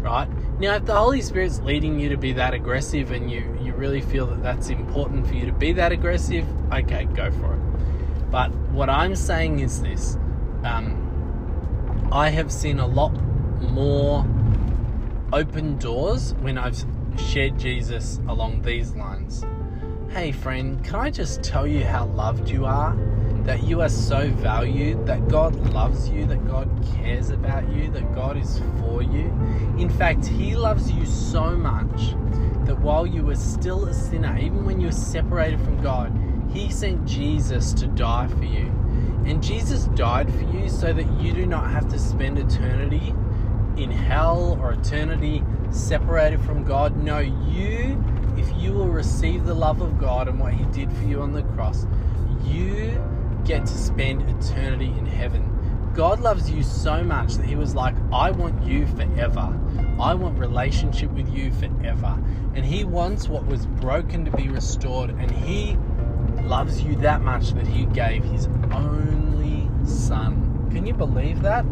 Right 0.00 0.28
now, 0.60 0.76
if 0.76 0.84
the 0.84 0.94
Holy 0.94 1.20
Spirit's 1.20 1.60
leading 1.60 1.98
you 1.98 2.08
to 2.10 2.16
be 2.16 2.32
that 2.34 2.54
aggressive, 2.54 3.10
and 3.10 3.30
you 3.30 3.58
you 3.60 3.74
really 3.74 4.00
feel 4.00 4.26
that 4.26 4.42
that's 4.42 4.70
important 4.70 5.26
for 5.26 5.34
you 5.34 5.46
to 5.46 5.52
be 5.52 5.72
that 5.72 5.92
aggressive, 5.92 6.46
okay, 6.72 7.06
go 7.06 7.30
for 7.30 7.54
it. 7.54 8.30
But 8.30 8.50
what 8.70 8.88
I'm 8.88 9.16
saying 9.16 9.60
is 9.60 9.82
this 9.82 10.16
um, 10.64 12.08
I 12.12 12.28
have 12.30 12.52
seen 12.52 12.78
a 12.78 12.86
lot 12.86 13.12
more 13.60 14.26
open 15.32 15.76
doors 15.78 16.34
when 16.34 16.56
I've 16.56 16.84
shared 17.18 17.58
Jesus 17.58 18.20
along 18.28 18.62
these 18.62 18.94
lines. 18.94 19.44
Hey, 20.10 20.32
friend, 20.32 20.82
can 20.82 20.94
I 20.94 21.10
just 21.10 21.42
tell 21.42 21.66
you 21.66 21.84
how 21.84 22.06
loved 22.06 22.48
you 22.48 22.64
are? 22.64 22.96
That 23.44 23.64
you 23.64 23.82
are 23.82 23.88
so 23.88 24.30
valued, 24.30 25.06
that 25.06 25.28
God 25.28 25.54
loves 25.72 26.08
you, 26.08 26.24
that 26.26 26.46
God 26.46 26.68
cares 26.94 27.30
about 27.30 27.70
you, 27.70 27.90
that 27.90 28.14
God 28.14 28.36
is 28.36 28.62
for 28.80 29.02
you. 29.02 29.26
In 29.78 29.90
fact, 29.90 30.26
He 30.26 30.56
loves 30.56 30.90
you 30.90 31.04
so 31.04 31.56
much 31.56 32.14
that 32.66 32.78
while 32.80 33.06
you 33.06 33.24
were 33.24 33.36
still 33.36 33.86
a 33.86 33.94
sinner, 33.94 34.38
even 34.38 34.64
when 34.64 34.80
you 34.80 34.86
were 34.86 34.92
separated 34.92 35.60
from 35.60 35.80
God, 35.82 36.12
he 36.52 36.70
sent 36.70 37.04
Jesus 37.04 37.72
to 37.74 37.86
die 37.86 38.26
for 38.28 38.44
you. 38.44 38.66
And 39.26 39.42
Jesus 39.42 39.84
died 39.96 40.32
for 40.32 40.42
you 40.56 40.68
so 40.68 40.92
that 40.92 41.20
you 41.20 41.32
do 41.32 41.46
not 41.46 41.70
have 41.70 41.88
to 41.90 41.98
spend 41.98 42.38
eternity 42.38 43.14
in 43.76 43.90
hell 43.90 44.58
or 44.60 44.72
eternity 44.72 45.42
separated 45.70 46.40
from 46.40 46.64
God. 46.64 46.96
No, 46.96 47.18
you, 47.18 48.02
if 48.46 48.62
you 48.62 48.72
will 48.72 48.88
receive 48.88 49.44
the 49.44 49.54
love 49.54 49.80
of 49.80 49.98
God 49.98 50.28
and 50.28 50.38
what 50.38 50.52
He 50.52 50.64
did 50.66 50.92
for 50.92 51.04
you 51.04 51.22
on 51.22 51.32
the 51.32 51.42
cross, 51.42 51.86
you 52.44 53.02
get 53.44 53.66
to 53.66 53.78
spend 53.78 54.22
eternity 54.22 54.92
in 54.98 55.06
heaven. 55.06 55.52
God 55.94 56.20
loves 56.20 56.50
you 56.50 56.62
so 56.62 57.02
much 57.02 57.34
that 57.34 57.46
He 57.46 57.56
was 57.56 57.74
like, 57.74 57.94
I 58.12 58.30
want 58.30 58.62
you 58.64 58.86
forever. 58.86 59.58
I 59.98 60.14
want 60.14 60.38
relationship 60.38 61.10
with 61.12 61.28
you 61.34 61.52
forever. 61.52 62.18
And 62.54 62.64
He 62.64 62.84
wants 62.84 63.28
what 63.28 63.46
was 63.46 63.66
broken 63.66 64.24
to 64.24 64.30
be 64.30 64.48
restored. 64.48 65.10
And 65.10 65.30
He 65.30 65.76
loves 66.46 66.82
you 66.82 66.94
that 66.96 67.22
much 67.22 67.50
that 67.50 67.66
he 67.66 67.86
gave 67.86 68.24
his 68.24 68.46
only 68.72 69.68
son. 69.84 70.68
Can 70.70 70.86
you 70.86 70.94
believe 70.94 71.42
that? 71.42 71.64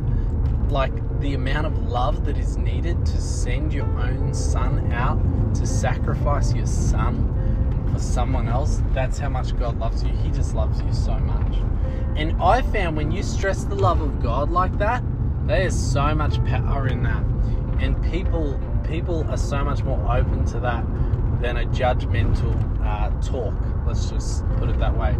Like 0.68 0.92
the 1.20 1.34
amount 1.34 1.66
of 1.66 1.88
love 1.88 2.24
that 2.24 2.36
is 2.36 2.56
needed 2.56 3.04
to 3.06 3.20
send 3.20 3.72
your 3.72 3.86
own 3.98 4.34
son 4.34 4.92
out 4.92 5.20
to 5.54 5.66
sacrifice 5.66 6.52
your 6.54 6.66
son 6.66 7.30
for 7.92 8.00
someone 8.00 8.48
else, 8.48 8.82
that's 8.92 9.18
how 9.18 9.28
much 9.28 9.56
God 9.56 9.78
loves 9.78 10.02
you. 10.02 10.10
He 10.10 10.30
just 10.30 10.54
loves 10.54 10.80
you 10.82 10.92
so 10.92 11.14
much. 11.18 11.56
And 12.16 12.40
I 12.42 12.62
found 12.62 12.96
when 12.96 13.10
you 13.10 13.22
stress 13.22 13.64
the 13.64 13.74
love 13.74 14.00
of 14.00 14.22
God 14.22 14.50
like 14.50 14.76
that, 14.78 15.02
there 15.46 15.62
is 15.62 15.92
so 15.92 16.14
much 16.14 16.44
power 16.44 16.88
in 16.88 17.02
that. 17.02 17.22
And 17.80 18.02
people 18.10 18.58
people 18.84 19.24
are 19.30 19.36
so 19.36 19.64
much 19.64 19.82
more 19.82 19.98
open 20.14 20.44
to 20.44 20.60
that 20.60 20.84
than 21.40 21.56
a 21.56 21.64
judgmental 21.66 22.54
uh, 22.84 23.10
talk. 23.22 23.54
Let's 23.86 24.10
just 24.10 24.46
put 24.56 24.68
it 24.68 24.78
that 24.78 24.96
way. 24.96 25.16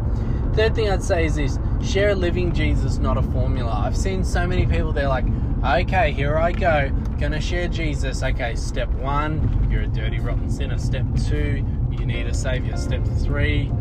Third 0.54 0.74
thing 0.74 0.90
I'd 0.90 1.02
say 1.02 1.26
is 1.26 1.34
this 1.34 1.58
share 1.82 2.10
a 2.10 2.14
living 2.14 2.52
Jesus, 2.52 2.98
not 2.98 3.16
a 3.16 3.22
formula. 3.22 3.72
I've 3.72 3.96
seen 3.96 4.24
so 4.24 4.46
many 4.46 4.66
people, 4.66 4.92
they're 4.92 5.08
like, 5.08 5.26
okay, 5.64 6.12
here 6.12 6.36
I 6.36 6.52
go, 6.52 6.90
gonna 7.18 7.40
share 7.40 7.68
Jesus. 7.68 8.22
Okay, 8.22 8.54
step 8.54 8.88
one, 8.90 9.68
you're 9.70 9.82
a 9.82 9.86
dirty, 9.86 10.20
rotten 10.20 10.50
sinner. 10.50 10.78
Step 10.78 11.06
two, 11.26 11.64
you 11.90 12.04
need 12.04 12.26
a 12.26 12.34
savior. 12.34 12.76
Step 12.76 13.02
three, 13.22 13.72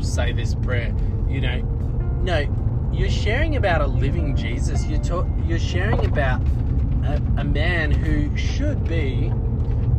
say 0.00 0.32
this 0.32 0.54
prayer. 0.54 0.94
You 1.28 1.40
know, 1.40 1.60
no, 2.22 2.90
you're 2.92 3.10
sharing 3.10 3.56
about 3.56 3.80
a 3.80 3.86
living 3.86 4.36
Jesus. 4.36 4.86
You're, 4.86 5.02
talk, 5.02 5.26
you're 5.44 5.58
sharing 5.58 6.04
about 6.04 6.40
a, 7.04 7.20
a 7.38 7.44
man 7.44 7.90
who 7.90 8.34
should 8.36 8.86
be 8.86 9.32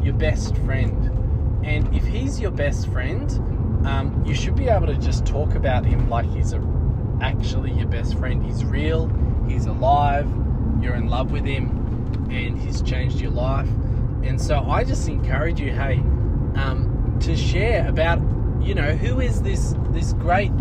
your 0.01 0.13
best 0.13 0.55
friend. 0.59 1.09
And 1.65 1.93
if 1.93 2.05
he's 2.05 2.39
your 2.39 2.51
best 2.51 2.88
friend, 2.89 3.29
um, 3.85 4.23
you 4.25 4.33
should 4.33 4.55
be 4.55 4.69
able 4.69 4.88
to 4.88 4.95
just 4.95 5.25
talk 5.25 5.55
about 5.55 5.85
him 5.85 6.09
like 6.09 6.29
he's 6.31 6.53
a, 6.53 6.62
actually 7.21 7.71
your 7.73 7.88
best 7.88 8.17
friend. 8.17 8.45
He's 8.45 8.63
real, 8.63 9.12
he's 9.47 9.65
alive, 9.65 10.27
you're 10.83 10.95
in 10.95 11.07
love 11.07 11.31
with 11.31 11.45
him, 11.45 12.27
and 12.29 12.59
he's 12.59 12.81
changed 12.81 13.19
your 13.19 13.31
life. 13.31 13.67
And 14.23 14.39
so 14.39 14.59
I 14.59 14.83
just 14.83 15.07
encourage 15.07 15.59
you, 15.59 15.71
hey, 15.71 15.97
um, 16.55 17.17
to 17.21 17.35
share 17.35 17.87
about, 17.87 18.19
you 18.61 18.75
know, 18.75 18.95
who 18.95 19.19
is 19.19 19.41
this 19.41 19.75
this 19.89 20.13
great 20.13 20.51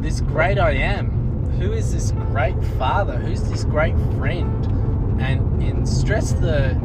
this 0.00 0.20
great 0.20 0.58
I 0.58 0.72
am? 0.72 1.10
Who 1.58 1.72
is 1.72 1.92
this 1.92 2.12
great 2.12 2.62
father? 2.78 3.16
Who's 3.16 3.42
this 3.48 3.64
great 3.64 3.96
friend? 4.18 4.64
And 5.20 5.62
and 5.62 5.88
stress 5.88 6.32
the 6.32 6.78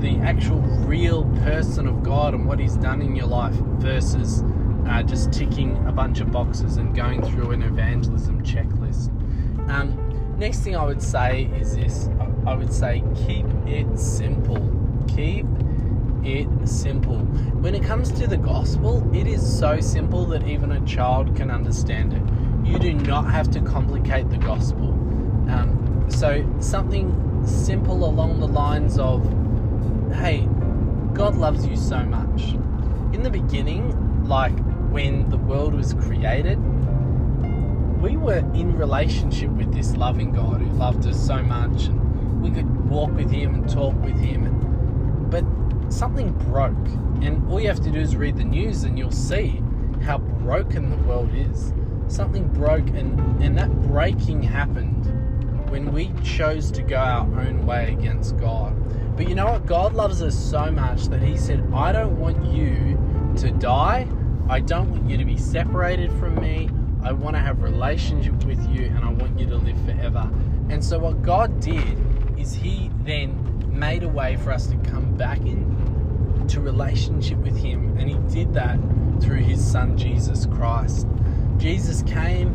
the 0.00 0.16
actual 0.18 0.60
real 0.60 1.24
person 1.44 1.86
of 1.86 2.02
God 2.02 2.34
and 2.34 2.46
what 2.46 2.58
He's 2.58 2.76
done 2.76 3.02
in 3.02 3.14
your 3.14 3.26
life 3.26 3.54
versus 3.78 4.42
uh, 4.88 5.02
just 5.02 5.32
ticking 5.32 5.76
a 5.86 5.92
bunch 5.92 6.20
of 6.20 6.32
boxes 6.32 6.76
and 6.76 6.94
going 6.94 7.22
through 7.22 7.52
an 7.52 7.62
evangelism 7.62 8.42
checklist. 8.42 9.08
Um, 9.70 9.96
next 10.42 10.58
thing 10.58 10.74
I 10.74 10.84
would 10.84 11.00
say 11.00 11.48
is 11.60 11.76
this 11.76 12.08
I 12.44 12.54
would 12.54 12.72
say 12.72 13.04
keep 13.26 13.46
it 13.64 13.96
simple. 13.96 14.60
Keep 15.06 15.46
it 16.24 16.48
simple. 16.68 17.18
When 17.62 17.76
it 17.76 17.84
comes 17.84 18.10
to 18.18 18.26
the 18.26 18.36
gospel, 18.36 19.08
it 19.14 19.28
is 19.28 19.40
so 19.40 19.78
simple 19.78 20.26
that 20.26 20.44
even 20.48 20.72
a 20.72 20.84
child 20.84 21.36
can 21.36 21.48
understand 21.48 22.12
it. 22.12 22.68
You 22.68 22.80
do 22.80 22.92
not 22.92 23.30
have 23.30 23.52
to 23.52 23.60
complicate 23.60 24.28
the 24.30 24.38
gospel. 24.38 24.88
Um, 25.48 26.06
so, 26.08 26.44
something 26.58 27.46
simple 27.46 28.04
along 28.04 28.40
the 28.40 28.48
lines 28.48 28.98
of 28.98 29.22
hey, 30.16 30.48
God 31.14 31.36
loves 31.36 31.64
you 31.64 31.76
so 31.76 32.02
much. 32.02 32.54
In 33.14 33.22
the 33.22 33.30
beginning, 33.30 34.26
like 34.26 34.58
when 34.90 35.30
the 35.30 35.38
world 35.38 35.74
was 35.74 35.94
created, 35.94 36.58
we 38.02 38.16
were 38.16 38.38
in 38.52 38.76
relationship 38.76 39.48
with 39.50 39.72
this 39.72 39.96
loving 39.96 40.32
God 40.32 40.60
who 40.60 40.68
loved 40.72 41.06
us 41.06 41.24
so 41.24 41.40
much, 41.40 41.84
and 41.84 42.42
we 42.42 42.50
could 42.50 42.90
walk 42.90 43.12
with 43.12 43.30
Him 43.30 43.54
and 43.54 43.68
talk 43.68 43.94
with 44.02 44.18
Him. 44.18 44.44
And, 44.44 45.30
but 45.30 45.44
something 45.92 46.32
broke, 46.50 46.88
and 47.22 47.48
all 47.48 47.60
you 47.60 47.68
have 47.68 47.80
to 47.80 47.92
do 47.92 48.00
is 48.00 48.16
read 48.16 48.36
the 48.36 48.44
news, 48.44 48.82
and 48.82 48.98
you'll 48.98 49.12
see 49.12 49.62
how 50.02 50.18
broken 50.18 50.90
the 50.90 50.96
world 51.08 51.30
is. 51.32 51.72
Something 52.08 52.48
broke, 52.48 52.88
and, 52.88 53.40
and 53.40 53.56
that 53.56 53.70
breaking 53.82 54.42
happened 54.42 55.06
when 55.70 55.92
we 55.92 56.12
chose 56.24 56.72
to 56.72 56.82
go 56.82 56.96
our 56.96 57.40
own 57.40 57.64
way 57.64 57.92
against 57.92 58.36
God. 58.36 58.76
But 59.16 59.28
you 59.28 59.36
know 59.36 59.46
what? 59.46 59.66
God 59.66 59.94
loves 59.94 60.22
us 60.22 60.36
so 60.36 60.72
much 60.72 61.04
that 61.04 61.22
He 61.22 61.36
said, 61.36 61.64
I 61.72 61.92
don't 61.92 62.18
want 62.18 62.44
you 62.52 62.98
to 63.36 63.52
die 63.52 64.08
I 64.48 64.60
don't 64.60 64.90
want 64.90 65.08
you 65.08 65.16
to 65.16 65.24
be 65.24 65.38
separated 65.38 66.12
from 66.18 66.34
me. 66.34 66.68
I 67.02 67.12
want 67.12 67.34
to 67.34 67.40
have 67.40 67.62
relationship 67.62 68.44
with 68.44 68.64
you 68.68 68.84
and 68.84 69.04
I 69.04 69.10
want 69.10 69.38
you 69.38 69.46
to 69.46 69.56
live 69.56 69.76
forever. 69.84 70.30
And 70.70 70.84
so 70.84 70.98
what 70.98 71.22
God 71.22 71.60
did 71.60 71.98
is 72.38 72.54
he 72.54 72.90
then 73.04 73.38
made 73.72 74.02
a 74.02 74.08
way 74.08 74.36
for 74.36 74.52
us 74.52 74.66
to 74.68 74.76
come 74.78 75.16
back 75.16 75.38
in 75.40 76.46
to 76.48 76.60
relationship 76.60 77.38
with 77.38 77.56
him 77.56 77.96
and 77.98 78.08
he 78.08 78.16
did 78.34 78.52
that 78.54 78.78
through 79.20 79.38
his 79.38 79.64
son 79.64 79.96
Jesus 79.96 80.46
Christ. 80.46 81.06
Jesus 81.58 82.02
came, 82.02 82.54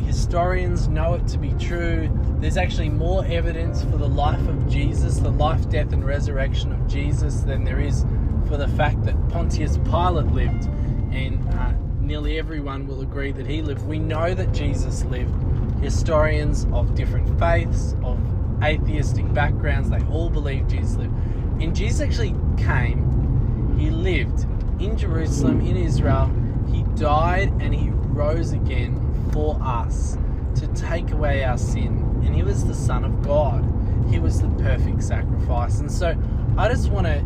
historians 0.00 0.88
know 0.88 1.14
it 1.14 1.26
to 1.28 1.38
be 1.38 1.52
true. 1.58 2.10
There's 2.38 2.56
actually 2.56 2.88
more 2.88 3.24
evidence 3.26 3.82
for 3.82 3.96
the 3.96 4.08
life 4.08 4.46
of 4.48 4.68
Jesus, 4.68 5.18
the 5.18 5.30
life, 5.30 5.68
death 5.68 5.92
and 5.92 6.04
resurrection 6.04 6.72
of 6.72 6.86
Jesus 6.86 7.40
than 7.40 7.64
there 7.64 7.80
is 7.80 8.04
for 8.46 8.56
the 8.56 8.68
fact 8.68 9.04
that 9.04 9.16
Pontius 9.28 9.78
Pilate 9.78 10.26
lived 10.26 10.66
and 11.12 11.46
uh, 11.54 11.72
nearly 12.06 12.38
everyone 12.38 12.86
will 12.86 13.00
agree 13.00 13.32
that 13.32 13.46
he 13.46 13.60
lived. 13.62 13.86
We 13.86 13.98
know 13.98 14.32
that 14.32 14.52
Jesus 14.52 15.04
lived 15.04 15.34
historians 15.82 16.66
of 16.72 16.94
different 16.94 17.38
faiths, 17.38 17.94
of 18.02 18.18
atheistic 18.62 19.32
backgrounds, 19.34 19.90
they 19.90 20.02
all 20.06 20.30
believe 20.30 20.66
Jesus 20.68 20.96
lived. 20.96 21.12
And 21.60 21.74
Jesus 21.74 22.00
actually 22.00 22.34
came, 22.56 23.76
he 23.78 23.90
lived 23.90 24.46
in 24.80 24.96
Jerusalem, 24.96 25.60
in 25.60 25.76
Israel, 25.76 26.32
he 26.72 26.82
died 26.94 27.52
and 27.60 27.74
he 27.74 27.90
rose 27.90 28.52
again 28.52 29.02
for 29.32 29.58
us 29.60 30.16
to 30.54 30.66
take 30.68 31.10
away 31.10 31.44
our 31.44 31.58
sin. 31.58 32.22
And 32.24 32.34
he 32.34 32.42
was 32.42 32.64
the 32.64 32.74
Son 32.74 33.04
of 33.04 33.22
God. 33.22 33.64
He 34.10 34.18
was 34.18 34.40
the 34.40 34.48
perfect 34.48 35.02
sacrifice. 35.02 35.80
And 35.80 35.90
so 35.90 36.16
I 36.56 36.68
just 36.68 36.90
want 36.90 37.06
to 37.06 37.24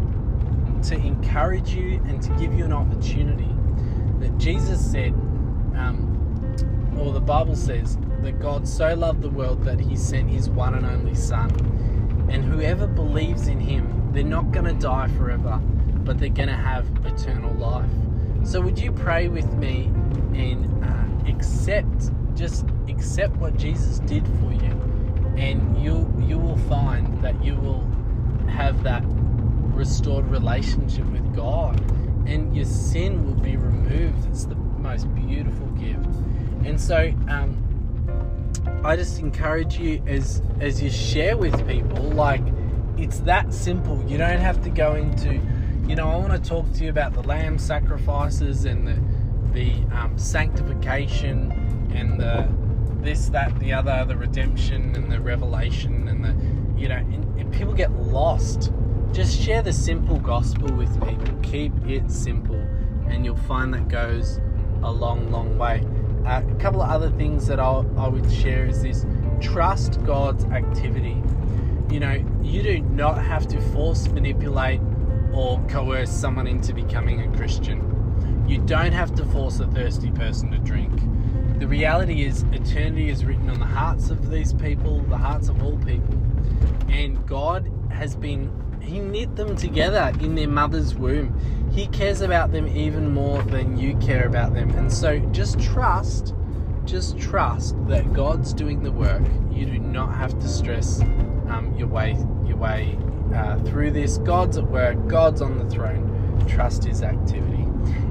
to 0.89 0.97
encourage 0.97 1.75
you 1.75 2.03
and 2.07 2.23
to 2.23 2.31
give 2.37 2.55
you 2.55 2.65
an 2.65 2.73
opportunity 2.73 3.50
that 4.21 4.37
Jesus 4.39 4.81
said, 4.81 5.13
um, 5.75 6.97
or 6.99 7.13
the 7.13 7.21
Bible 7.21 7.57
says, 7.57 7.99
that 8.23 8.39
God 8.39 8.69
so 8.69 8.95
loved 8.95 9.23
the 9.23 9.31
world 9.31 9.65
that 9.65 9.81
he 9.81 9.97
sent 9.97 10.31
his 10.31 10.49
one 10.49 10.75
and 10.75 10.87
only 10.87 11.15
Son. 11.15 11.51
And 12.31 12.45
whoever 12.45 12.87
believes 12.87 13.49
in 13.49 13.59
him, 13.59 14.11
they're 14.13 14.23
not 14.23 14.53
going 14.53 14.67
to 14.67 14.75
die 14.75 15.09
forever, 15.09 15.59
but 16.05 16.19
they're 16.19 16.29
going 16.29 16.49
to 16.49 16.55
have 16.55 16.87
eternal 17.05 17.53
life. 17.55 17.91
So, 18.45 18.61
would 18.61 18.79
you 18.79 18.93
pray 18.93 19.29
with 19.29 19.53
me 19.55 19.85
and 20.35 20.85
uh, 20.85 21.31
accept, 21.31 22.11
just 22.37 22.65
accept 22.89 23.37
what 23.37 23.57
Jesus 23.57 23.99
did 24.01 24.27
for 24.27 24.53
you? 24.53 25.35
And 25.37 25.83
you, 25.83 26.13
you 26.27 26.39
will 26.39 26.57
find 26.57 27.23
that 27.23 27.43
you 27.43 27.55
will 27.55 27.87
have 28.49 28.83
that 28.83 29.03
restored 29.07 30.27
relationship 30.27 31.07
with 31.07 31.35
God 31.35 31.81
and 32.27 32.55
your 32.57 32.65
sin 32.65 33.27
will 33.27 33.41
be 33.43 33.57
removed. 33.57 34.27
It's 34.31 34.45
the 34.45 34.55
most 34.55 35.13
beautiful 35.15 35.67
gift. 35.69 36.07
And 36.65 36.81
so, 36.81 37.13
um, 37.29 37.57
I 38.85 38.97
just 38.97 39.19
encourage 39.19 39.79
you 39.79 40.03
as 40.07 40.43
as 40.61 40.83
you 40.83 40.91
share 40.91 41.37
with 41.37 41.67
people, 41.67 42.03
like 42.11 42.43
it's 42.97 43.21
that 43.21 43.53
simple. 43.53 44.03
You 44.07 44.19
don't 44.19 44.41
have 44.41 44.63
to 44.63 44.71
go 44.71 44.95
into, 44.95 45.41
you 45.87 45.97
know, 45.97 46.09
I 46.09 46.17
want 46.17 46.33
to 46.33 46.49
talk 46.49 46.71
to 46.75 46.85
you 46.85 46.91
about 46.91 47.13
the 47.13 47.23
lamb 47.23 47.59
sacrifices 47.59 48.65
and 48.65 48.87
the 48.87 48.99
the 49.53 49.73
um, 49.95 50.17
sanctification 50.17 51.53
and 51.95 52.21
the 52.21 52.49
this, 53.03 53.29
that, 53.31 53.59
the 53.59 53.73
other, 53.73 54.05
the 54.07 54.17
redemption 54.17 54.95
and 54.95 55.11
the 55.11 55.21
revelation 55.21 56.09
and 56.09 56.25
the, 56.25 56.81
you 56.81 56.89
know, 56.89 56.97
and, 56.97 57.39
and 57.39 57.53
people 57.53 57.73
get 57.73 57.91
lost. 57.93 58.73
Just 59.13 59.41
share 59.41 59.63
the 59.63 59.73
simple 59.73 60.19
gospel 60.19 60.71
with 60.75 60.93
people. 61.07 61.40
Keep 61.51 61.73
it 61.87 62.11
simple, 62.11 62.61
and 63.09 63.25
you'll 63.25 63.37
find 63.37 63.75
that 63.75 63.89
goes 63.89 64.39
a 64.85 64.91
long, 64.91 65.31
long 65.33 65.59
way. 65.59 65.85
Uh, 66.25 66.43
a 66.49 66.55
couple 66.61 66.81
of 66.81 66.89
other 66.89 67.11
things 67.11 67.47
that 67.49 67.59
I'll, 67.59 67.85
I 67.99 68.07
would 68.07 68.31
share 68.31 68.67
is 68.67 68.83
this 68.83 69.05
trust 69.41 70.03
God's 70.05 70.45
activity. 70.45 71.21
You 71.91 71.99
know, 71.99 72.25
you 72.43 72.63
do 72.63 72.81
not 72.81 73.21
have 73.21 73.49
to 73.49 73.61
force, 73.73 74.07
manipulate, 74.09 74.81
or 75.33 75.61
coerce 75.69 76.11
someone 76.11 76.47
into 76.47 76.73
becoming 76.73 77.23
a 77.23 77.37
Christian. 77.37 78.45
You 78.47 78.59
don't 78.59 78.93
have 78.93 79.15
to 79.17 79.25
force 79.25 79.59
a 79.59 79.67
thirsty 79.67 80.11
person 80.13 80.53
to 80.53 80.59
drink. 80.59 80.93
The 81.59 81.67
reality 81.67 82.25
is, 82.25 82.45
eternity 82.53 83.11
is 83.11 83.25
written 83.25 83.51
on 83.51 83.59
the 83.59 83.67
hearts 83.67 84.11
of 84.11 84.31
these 84.31 84.53
people, 84.53 85.01
the 85.03 85.17
hearts 85.17 85.49
of 85.49 85.63
all 85.63 85.77
people. 85.79 86.15
And 86.89 87.27
God 87.27 87.71
has 87.91 88.15
been, 88.15 88.51
He 88.81 88.99
knit 88.99 89.37
them 89.37 89.57
together 89.57 90.13
in 90.21 90.35
their 90.35 90.49
mother's 90.49 90.95
womb. 90.95 91.39
He 91.71 91.87
cares 91.89 92.21
about 92.21 92.51
them 92.51 92.67
even 92.67 93.13
more 93.13 93.43
than 93.43 93.77
you 93.77 93.97
care 93.99 94.27
about 94.27 94.55
them. 94.55 94.71
And 94.71 94.93
so 94.93 95.19
just 95.33 95.61
trust, 95.61 96.35
just 96.85 97.19
trust 97.19 97.77
that 97.87 98.13
God's 98.13 98.53
doing 98.53 98.83
the 98.83 98.91
work. 98.91 99.23
You 99.53 99.67
do 99.67 99.79
not 99.79 100.15
have 100.15 100.39
to 100.41 100.49
stress 100.49 101.01
um, 101.49 101.75
your 101.77 101.89
way 101.89 102.17
your 102.47 102.57
way 102.57 102.99
uh, 103.35 103.59
through 103.61 103.93
this. 103.93 104.19
God's 104.19 104.59
at 104.59 104.65
work. 104.65 105.07
God's 105.07 105.41
on 105.41 105.59
the 105.59 105.69
throne. 105.71 106.45
Trust 106.49 106.85
His 106.85 107.03
activity. 107.03 107.63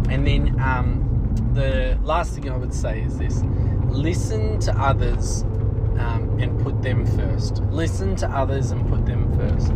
And 0.10 0.26
then 0.26 0.60
um, 0.62 1.52
the 1.54 1.98
last 2.04 2.34
thing 2.34 2.50
I 2.50 2.56
would 2.56 2.74
say 2.74 3.02
is 3.02 3.18
this: 3.18 3.44
listen 3.88 4.60
to 4.62 4.72
others 4.80 5.44
um, 6.00 6.38
and 6.40 6.58
put 6.62 6.82
them 6.82 7.06
first. 7.06 7.62
Listen 7.64 8.16
to 8.18 8.30
others 8.30 8.72
and 8.72 8.88
put 8.88 9.06
them 9.06 9.30
first 9.38 9.74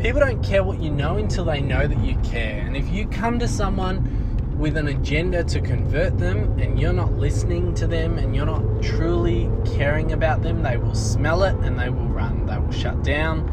people 0.00 0.18
don't 0.20 0.42
care 0.42 0.64
what 0.64 0.80
you 0.80 0.90
know 0.90 1.18
until 1.18 1.44
they 1.44 1.60
know 1.60 1.86
that 1.86 1.98
you 1.98 2.16
care. 2.22 2.60
And 2.60 2.74
if 2.74 2.88
you 2.90 3.06
come 3.06 3.38
to 3.38 3.46
someone 3.46 4.58
with 4.58 4.78
an 4.78 4.88
agenda 4.88 5.44
to 5.44 5.60
convert 5.60 6.18
them 6.18 6.58
and 6.58 6.80
you're 6.80 6.92
not 6.92 7.12
listening 7.12 7.74
to 7.74 7.86
them 7.86 8.18
and 8.18 8.34
you're 8.34 8.46
not 8.46 8.82
truly 8.82 9.50
caring 9.66 10.12
about 10.12 10.42
them, 10.42 10.62
they 10.62 10.78
will 10.78 10.94
smell 10.94 11.42
it 11.42 11.54
and 11.56 11.78
they 11.78 11.90
will 11.90 12.06
run. 12.06 12.46
They 12.46 12.58
will 12.58 12.72
shut 12.72 13.02
down. 13.02 13.46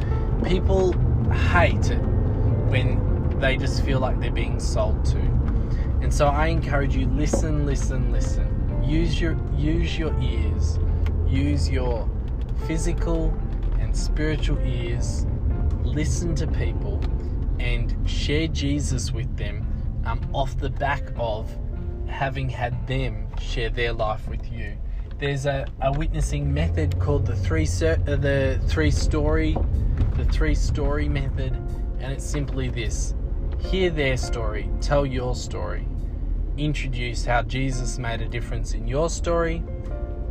People 0.46 0.94
hate 1.32 1.92
it 1.92 2.00
when 2.70 3.40
they 3.40 3.58
just 3.58 3.84
feel 3.84 4.00
like 4.00 4.20
they're 4.22 4.32
being 4.32 4.60
sold 4.60 5.04
to. 5.06 5.20
And 6.02 6.14
so 6.14 6.28
I 6.28 6.48
encourage 6.48 6.96
you 6.96 7.08
listen, 7.08 7.66
listen, 7.66 8.12
listen. 8.14 8.54
Use 8.84 9.20
your 9.20 9.38
use 9.58 9.98
your 9.98 10.18
ears. 10.22 10.80
Use 11.28 11.70
your 11.70 12.10
physical 12.68 13.38
and 13.80 13.96
spiritual 13.96 14.58
ears 14.60 15.27
listen 15.88 16.36
to 16.36 16.48
people 16.48 17.02
and 17.60 17.96
share 18.10 18.48
Jesus 18.48 19.12
with 19.12 19.36
them 19.38 19.66
um, 20.06 20.22
off 20.34 20.58
the 20.58 20.70
back 20.70 21.04
of 21.18 21.50
having 22.08 22.50
had 22.50 22.88
them 22.88 23.28
share 23.40 23.70
their 23.70 23.94
life 23.94 24.28
with 24.28 24.52
you. 24.52 24.78
There's 25.20 25.46
a, 25.46 25.66
a 25.82 25.92
witnessing 25.92 26.54
method 26.54 27.00
called 27.00 27.26
the 27.26 27.36
three 27.36 27.64
uh, 27.64 27.96
the 28.06 28.62
three 28.68 28.92
story 28.92 29.58
the 30.16 30.26
three 30.26 30.56
story 30.56 31.10
method, 31.10 31.54
and 32.00 32.12
it's 32.14 32.26
simply 32.26 32.70
this: 32.70 33.16
hear 33.60 33.90
their 33.90 34.18
story, 34.18 34.70
tell 34.82 35.06
your 35.06 35.36
story, 35.36 35.88
introduce 36.58 37.26
how 37.26 37.42
Jesus 37.42 37.98
made 37.98 38.22
a 38.22 38.28
difference 38.28 38.74
in 38.74 38.88
your 38.88 39.10
story. 39.10 39.64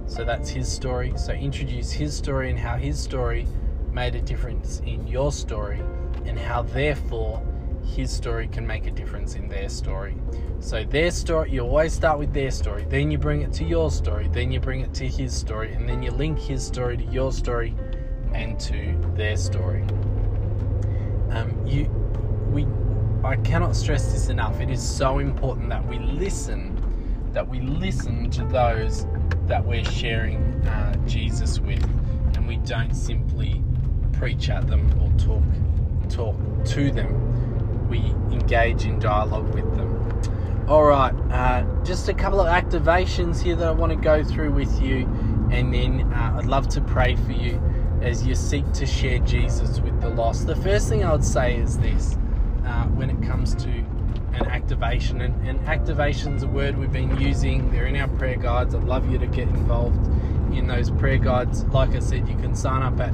So 0.06 0.24
that's 0.24 0.48
his 0.48 0.70
story. 0.70 1.12
So 1.16 1.32
introduce 1.32 1.90
his 1.90 2.16
story 2.16 2.50
and 2.50 2.58
how 2.58 2.76
his 2.76 2.98
story 2.98 3.46
made 3.96 4.14
a 4.14 4.20
difference 4.20 4.82
in 4.84 5.06
your 5.06 5.32
story 5.32 5.80
and 6.26 6.38
how 6.38 6.60
therefore 6.60 7.42
his 7.82 8.10
story 8.10 8.46
can 8.46 8.66
make 8.66 8.86
a 8.86 8.90
difference 8.90 9.36
in 9.36 9.48
their 9.48 9.70
story. 9.70 10.14
So 10.60 10.84
their 10.84 11.10
story, 11.10 11.52
you 11.52 11.62
always 11.62 11.94
start 11.94 12.18
with 12.18 12.34
their 12.34 12.50
story, 12.50 12.84
then 12.90 13.10
you 13.10 13.16
bring 13.16 13.40
it 13.40 13.54
to 13.54 13.64
your 13.64 13.90
story, 13.90 14.28
then 14.30 14.52
you 14.52 14.60
bring 14.60 14.80
it 14.82 14.92
to 14.94 15.08
his 15.08 15.34
story, 15.34 15.72
and 15.72 15.88
then 15.88 16.02
you 16.02 16.10
link 16.10 16.38
his 16.38 16.62
story 16.62 16.98
to 16.98 17.04
your 17.04 17.32
story 17.32 17.74
and 18.34 18.60
to 18.60 19.00
their 19.14 19.34
story. 19.34 19.80
Um, 21.30 21.58
you, 21.66 21.84
we, 22.50 22.66
I 23.24 23.36
cannot 23.36 23.74
stress 23.74 24.12
this 24.12 24.28
enough. 24.28 24.60
It 24.60 24.68
is 24.68 24.86
so 24.86 25.20
important 25.20 25.70
that 25.70 25.86
we 25.88 25.98
listen, 26.00 27.30
that 27.32 27.48
we 27.48 27.60
listen 27.60 28.28
to 28.32 28.44
those 28.44 29.06
that 29.46 29.64
we're 29.64 29.84
sharing 29.84 30.42
uh, 30.66 30.96
Jesus 31.06 31.60
with, 31.60 31.82
and 32.34 32.46
we 32.46 32.58
don't 32.58 32.94
simply 32.94 33.62
preach 34.18 34.48
at 34.48 34.66
them 34.66 34.90
or 35.00 35.10
talk 35.18 35.42
talk 36.08 36.36
to 36.64 36.90
them. 36.90 37.88
We 37.88 37.98
engage 38.34 38.84
in 38.84 38.98
dialogue 38.98 39.54
with 39.54 39.76
them. 39.76 39.92
All 40.68 40.84
right, 40.84 41.14
uh, 41.30 41.64
just 41.84 42.08
a 42.08 42.14
couple 42.14 42.40
of 42.40 42.48
activations 42.48 43.40
here 43.40 43.54
that 43.54 43.68
I 43.68 43.70
want 43.70 43.92
to 43.92 43.96
go 43.96 44.24
through 44.24 44.52
with 44.52 44.82
you, 44.82 45.06
and 45.52 45.72
then 45.72 46.12
uh, 46.12 46.38
I'd 46.38 46.46
love 46.46 46.68
to 46.70 46.80
pray 46.80 47.14
for 47.14 47.32
you 47.32 47.62
as 48.02 48.26
you 48.26 48.34
seek 48.34 48.70
to 48.72 48.86
share 48.86 49.20
Jesus 49.20 49.80
with 49.80 50.00
the 50.00 50.10
lost. 50.10 50.46
The 50.46 50.56
first 50.56 50.88
thing 50.88 51.04
I 51.04 51.12
would 51.12 51.24
say 51.24 51.56
is 51.56 51.78
this: 51.78 52.18
uh, 52.64 52.84
when 52.86 53.10
it 53.10 53.22
comes 53.22 53.54
to 53.56 53.68
an 53.68 54.46
activation, 54.46 55.20
and, 55.20 55.48
and 55.48 55.60
activation's 55.68 56.42
a 56.42 56.48
word 56.48 56.76
we've 56.76 56.92
been 56.92 57.18
using. 57.20 57.70
They're 57.70 57.86
in 57.86 57.96
our 57.96 58.08
prayer 58.08 58.36
guides. 58.36 58.74
I'd 58.74 58.84
love 58.84 59.10
you 59.10 59.18
to 59.18 59.26
get 59.26 59.48
involved 59.48 60.04
in 60.54 60.66
those 60.66 60.90
prayer 60.90 61.18
guides. 61.18 61.64
Like 61.64 61.94
I 61.94 62.00
said, 62.00 62.28
you 62.28 62.36
can 62.36 62.54
sign 62.54 62.82
up 62.82 63.00
at 63.00 63.10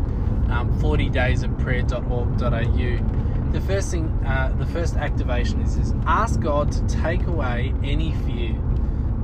um, 0.51 0.77
40daysofprayer.org.au. 0.81 3.53
The 3.53 3.61
first 3.61 3.91
thing, 3.91 4.07
uh, 4.27 4.55
the 4.59 4.67
first 4.67 4.97
activation 4.97 5.61
is, 5.61 5.77
is 5.77 5.95
ask 6.07 6.41
God 6.41 6.73
to 6.73 6.87
take 6.87 7.27
away 7.27 7.75
any 7.85 8.13
fear 8.13 8.55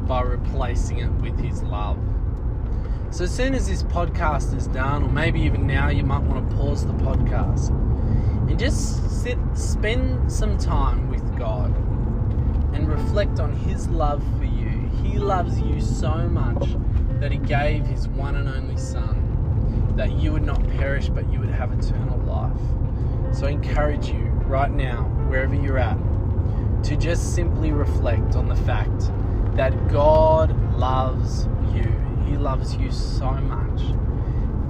by 0.06 0.22
replacing 0.22 0.98
it 0.98 1.10
with 1.12 1.38
His 1.38 1.62
love. 1.62 1.98
So 3.10 3.24
as 3.24 3.34
soon 3.34 3.54
as 3.54 3.68
this 3.68 3.82
podcast 3.84 4.54
is 4.54 4.66
done, 4.66 5.02
or 5.02 5.08
maybe 5.08 5.40
even 5.40 5.66
now, 5.66 5.88
you 5.88 6.04
might 6.04 6.22
want 6.22 6.50
to 6.50 6.56
pause 6.56 6.86
the 6.86 6.92
podcast 6.92 7.70
and 8.48 8.58
just 8.58 9.22
sit, 9.22 9.38
spend 9.54 10.30
some 10.30 10.58
time 10.58 11.08
with 11.08 11.38
God 11.38 11.74
and 12.74 12.86
reflect 12.88 13.40
on 13.40 13.54
His 13.54 13.88
love 13.88 14.22
for 14.38 14.44
you. 14.44 14.90
He 15.02 15.18
loves 15.18 15.58
you 15.60 15.80
so 15.80 16.28
much 16.28 16.76
that 17.20 17.32
He 17.32 17.38
gave 17.38 17.86
His 17.86 18.08
one 18.08 18.36
and 18.36 18.48
only 18.48 18.76
Son 18.76 19.94
that 19.96 20.12
you 20.12 20.32
would 20.32 20.44
not 20.44 20.62
perish 20.70 21.08
but 21.08 21.30
you 21.32 21.40
would 21.40 21.50
have 21.50 21.72
eternal 21.72 22.18
life. 22.20 23.36
So 23.36 23.46
I 23.46 23.50
encourage 23.50 24.08
you 24.08 24.28
right 24.46 24.70
now, 24.70 25.04
wherever 25.28 25.54
you're 25.54 25.78
at, 25.78 25.98
to 26.84 26.96
just 26.96 27.34
simply 27.34 27.72
reflect 27.72 28.36
on 28.36 28.48
the 28.48 28.56
fact 28.56 29.10
that 29.56 29.88
God 29.88 30.56
loves 30.76 31.46
you. 31.74 31.92
He 32.26 32.36
loves 32.36 32.76
you 32.76 32.90
so 32.90 33.30
much. 33.32 33.80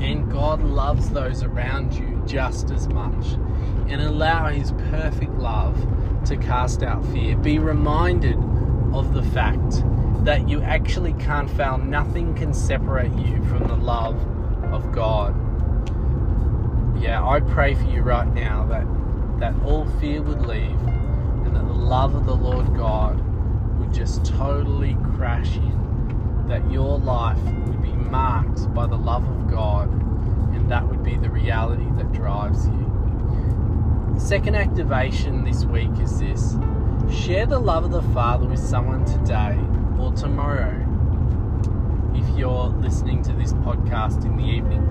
And 0.01 0.31
God 0.31 0.63
loves 0.63 1.11
those 1.11 1.43
around 1.43 1.93
you 1.93 2.23
just 2.27 2.71
as 2.71 2.89
much. 2.89 3.27
And 3.89 4.01
allow 4.01 4.49
His 4.49 4.73
perfect 4.91 5.35
love 5.35 5.77
to 6.27 6.37
cast 6.37 6.83
out 6.83 7.05
fear. 7.07 7.37
Be 7.37 7.59
reminded 7.59 8.37
of 8.93 9.13
the 9.13 9.23
fact 9.23 9.83
that 10.24 10.48
you 10.48 10.62
actually 10.62 11.12
can't 11.14 11.50
fail. 11.50 11.78
Nothing 11.78 12.35
can 12.35 12.52
separate 12.52 13.12
you 13.14 13.44
from 13.44 13.66
the 13.68 13.76
love 13.76 14.16
of 14.72 14.92
God. 14.92 15.35
Yeah, 17.00 17.24
I 17.24 17.40
pray 17.40 17.74
for 17.74 17.85
you 17.85 18.02
right 18.02 18.33
now 18.35 18.66
that 18.66 18.87
that 19.38 19.54
all 19.64 19.87
fear 20.00 20.20
would 20.20 20.42
leave 20.42 20.81
and 21.44 21.54
that 21.54 21.64
the 21.64 21.72
love 21.72 22.16
of 22.16 22.26
the 22.26 22.35
Lord 22.35 22.76
God 22.76 23.20
would 23.78 23.94
just 23.94 24.24
totally 24.24 24.96
crash 25.14 25.57
in. 25.57 26.44
That 26.48 26.68
your 26.70 26.98
life 26.98 27.40
would 27.40 27.81
be 27.81 27.92
marked 27.92 28.72
by 28.74 28.87
the 28.87 28.96
love 28.96 29.24
of 29.24 29.48
God 29.48 29.88
and 30.54 30.68
that 30.70 30.87
would 30.87 31.04
be 31.04 31.16
the 31.16 31.31
reality 31.31 31.87
that 31.96 32.12
drives 32.12 32.66
you. 32.66 34.14
Second 34.18 34.57
activation 34.57 35.44
this 35.44 35.64
week 35.64 35.96
is 36.00 36.18
this 36.18 36.57
share 37.09 37.46
the 37.46 37.59
love 37.59 37.85
of 37.85 37.92
the 37.92 38.02
Father 38.12 38.46
with 38.46 38.59
someone 38.59 39.04
today 39.04 39.57
or 39.99 40.13
tomorrow. 40.13 40.85
If 42.15 42.39
you're 42.39 42.69
listening 42.69 43.23
to 43.25 43.33
this 43.33 43.53
podcast 43.53 44.25
in 44.25 44.37
the 44.37 44.45
evening, 44.45 44.85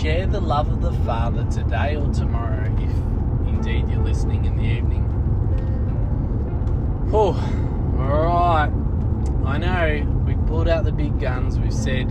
share 0.00 0.26
the 0.26 0.40
love 0.40 0.68
of 0.68 0.80
the 0.80 0.92
Father 1.04 1.44
today 1.50 1.96
or 1.96 2.12
tomorrow 2.12 2.64
if 2.78 3.48
indeed 3.48 3.88
you're 3.88 4.02
listening 4.02 4.44
in 4.44 4.56
the 4.56 4.62
evening. 4.62 5.02
Oh, 7.12 7.34
alright. 7.98 8.72
I 9.46 9.58
know 9.58 10.24
we've 10.26 10.46
pulled 10.46 10.68
out 10.68 10.84
the 10.84 10.92
big 10.92 11.20
guns, 11.20 11.58
we've 11.58 11.72
said 11.72 12.10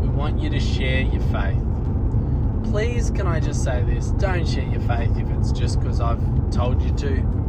we 0.00 0.08
want 0.08 0.40
you 0.40 0.50
to 0.50 0.60
share 0.60 1.00
your 1.00 1.22
faith. 1.32 1.62
Please, 2.64 3.10
can 3.10 3.26
I 3.26 3.40
just 3.40 3.62
say 3.62 3.82
this? 3.84 4.08
Don't 4.12 4.46
share 4.46 4.66
your 4.66 4.80
faith 4.82 5.16
if 5.16 5.28
it's 5.30 5.52
just 5.52 5.80
because 5.80 6.00
I've 6.00 6.20
told 6.50 6.82
you 6.82 6.92
to. 6.92 7.44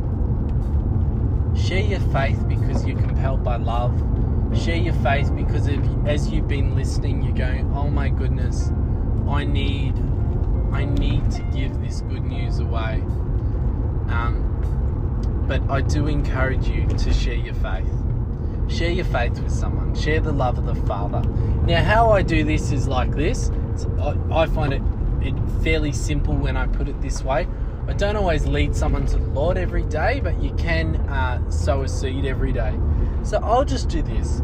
Share 1.55 1.83
your 1.83 1.99
faith 2.11 2.47
because 2.47 2.85
you're 2.85 2.99
compelled 2.99 3.43
by 3.43 3.57
love. 3.57 3.93
Share 4.55 4.77
your 4.77 4.93
faith 4.95 5.35
because 5.35 5.67
if, 5.67 5.79
as 6.05 6.29
you've 6.29 6.47
been 6.47 6.75
listening, 6.75 7.21
you're 7.23 7.35
going, 7.35 7.71
"Oh 7.75 7.89
my 7.89 8.09
goodness, 8.09 8.71
I 9.27 9.43
need, 9.43 9.93
I 10.71 10.85
need 10.85 11.29
to 11.31 11.41
give 11.53 11.79
this 11.81 12.01
good 12.01 12.23
news 12.23 12.59
away." 12.59 13.03
Um, 14.09 15.45
but 15.47 15.61
I 15.69 15.81
do 15.81 16.07
encourage 16.07 16.67
you 16.67 16.87
to 16.87 17.13
share 17.13 17.35
your 17.35 17.53
faith. 17.55 17.87
Share 18.67 18.91
your 18.91 19.05
faith 19.05 19.39
with 19.39 19.51
someone. 19.51 19.93
Share 19.93 20.19
the 20.19 20.31
love 20.31 20.57
of 20.57 20.65
the 20.65 20.75
Father. 20.87 21.21
Now, 21.65 21.83
how 21.83 22.11
I 22.11 22.23
do 22.23 22.43
this 22.43 22.71
is 22.71 22.87
like 22.87 23.11
this. 23.11 23.51
I, 24.01 24.15
I 24.31 24.45
find 24.47 24.73
it, 24.73 24.81
it 25.21 25.35
fairly 25.63 25.91
simple 25.91 26.35
when 26.35 26.57
I 26.57 26.65
put 26.65 26.87
it 26.87 26.99
this 27.01 27.23
way. 27.23 27.47
I 27.87 27.93
don't 27.93 28.15
always 28.15 28.47
lead 28.47 28.75
someone 28.75 29.05
to 29.07 29.17
the 29.17 29.27
Lord 29.27 29.57
every 29.57 29.83
day, 29.83 30.19
but 30.19 30.41
you 30.41 30.51
can 30.55 30.95
uh, 31.07 31.47
sow 31.51 31.83
a 31.83 31.87
seed 31.87 32.25
every 32.25 32.51
day. 32.51 32.73
So 33.25 33.39
I'll 33.41 33.65
just 33.65 33.89
do 33.89 34.03
this. 34.03 34.41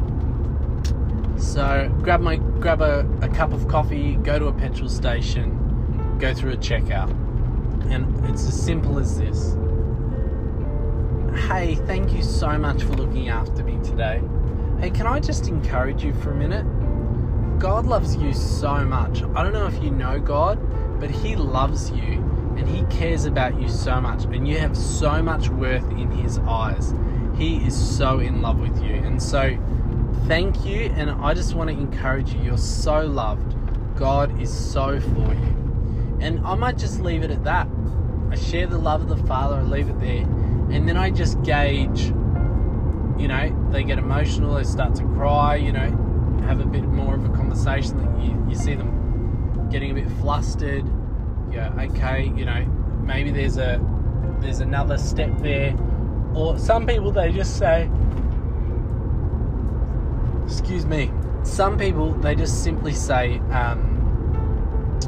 So 1.37 1.95
grab 2.01 2.19
my 2.19 2.37
grab 2.37 2.81
a, 2.81 3.07
a 3.21 3.29
cup 3.29 3.53
of 3.53 3.67
coffee, 3.67 4.15
go 4.15 4.39
to 4.39 4.47
a 4.47 4.53
petrol 4.53 4.89
station, 4.89 6.17
go 6.17 6.33
through 6.33 6.53
a 6.53 6.57
checkout, 6.57 7.11
and 7.91 8.25
it's 8.25 8.47
as 8.47 8.59
simple 8.59 8.97
as 8.97 9.19
this. 9.19 9.55
Hey, 11.47 11.75
thank 11.75 12.11
you 12.11 12.23
so 12.23 12.57
much 12.57 12.81
for 12.81 12.93
looking 12.93 13.29
after 13.29 13.63
me 13.63 13.77
today. 13.83 14.19
Hey, 14.79 14.89
can 14.89 15.05
I 15.05 15.19
just 15.19 15.47
encourage 15.47 16.03
you 16.03 16.13
for 16.15 16.31
a 16.31 16.35
minute? 16.35 16.65
God 17.59 17.85
loves 17.85 18.15
you 18.15 18.33
so 18.33 18.83
much. 18.83 19.21
I 19.35 19.43
don't 19.43 19.53
know 19.53 19.67
if 19.67 19.81
you 19.83 19.91
know 19.91 20.19
God, 20.19 20.59
but 20.99 21.11
He 21.11 21.35
loves 21.35 21.91
you 21.91 22.23
and 22.57 22.67
He 22.67 22.83
cares 22.85 23.25
about 23.25 23.61
you 23.61 23.69
so 23.69 24.01
much, 24.01 24.23
and 24.23 24.47
you 24.47 24.57
have 24.57 24.75
so 24.75 25.21
much 25.21 25.49
worth 25.49 25.87
in 25.91 26.09
His 26.09 26.39
eyes. 26.39 26.95
He 27.41 27.57
is 27.65 27.97
so 27.97 28.19
in 28.19 28.43
love 28.43 28.59
with 28.59 28.83
you, 28.83 28.93
and 28.93 29.19
so 29.19 29.57
thank 30.27 30.63
you. 30.63 30.93
And 30.95 31.09
I 31.09 31.33
just 31.33 31.55
want 31.55 31.71
to 31.71 31.75
encourage 31.75 32.31
you. 32.35 32.39
You're 32.43 32.57
so 32.59 33.01
loved. 33.01 33.55
God 33.95 34.39
is 34.39 34.53
so 34.53 34.99
for 34.99 35.33
you, 35.33 36.17
and 36.21 36.45
I 36.45 36.53
might 36.53 36.77
just 36.77 36.99
leave 36.99 37.23
it 37.23 37.31
at 37.31 37.43
that. 37.45 37.67
I 38.29 38.35
share 38.35 38.67
the 38.67 38.77
love 38.77 39.01
of 39.01 39.09
the 39.09 39.17
Father. 39.25 39.55
I 39.55 39.63
leave 39.63 39.89
it 39.89 39.99
there, 39.99 40.21
and 40.69 40.87
then 40.87 40.97
I 40.97 41.09
just 41.09 41.41
gauge. 41.41 42.13
You 43.17 43.27
know, 43.27 43.69
they 43.71 43.83
get 43.85 43.97
emotional. 43.97 44.53
They 44.53 44.63
start 44.63 44.93
to 44.97 45.03
cry. 45.03 45.55
You 45.55 45.71
know, 45.71 45.89
have 46.45 46.59
a 46.59 46.65
bit 46.67 46.83
more 46.83 47.15
of 47.15 47.25
a 47.25 47.29
conversation. 47.29 47.97
You, 48.21 48.51
you 48.51 48.55
see 48.55 48.75
them 48.75 49.67
getting 49.71 49.89
a 49.89 49.93
bit 49.95 50.11
flustered 50.19 50.85
Yeah, 51.51 51.73
okay, 51.79 52.31
you 52.35 52.45
know, 52.45 52.65
maybe 53.03 53.31
there's 53.31 53.57
a 53.57 53.83
there's 54.41 54.59
another 54.59 54.99
step 54.99 55.35
there. 55.39 55.75
Or 56.35 56.57
some 56.57 56.85
people 56.85 57.11
they 57.11 57.31
just 57.31 57.57
say, 57.57 57.89
excuse 60.45 60.85
me. 60.85 61.11
Some 61.43 61.77
people 61.77 62.13
they 62.13 62.35
just 62.35 62.63
simply 62.63 62.93
say, 62.93 63.39
um, 63.51 64.99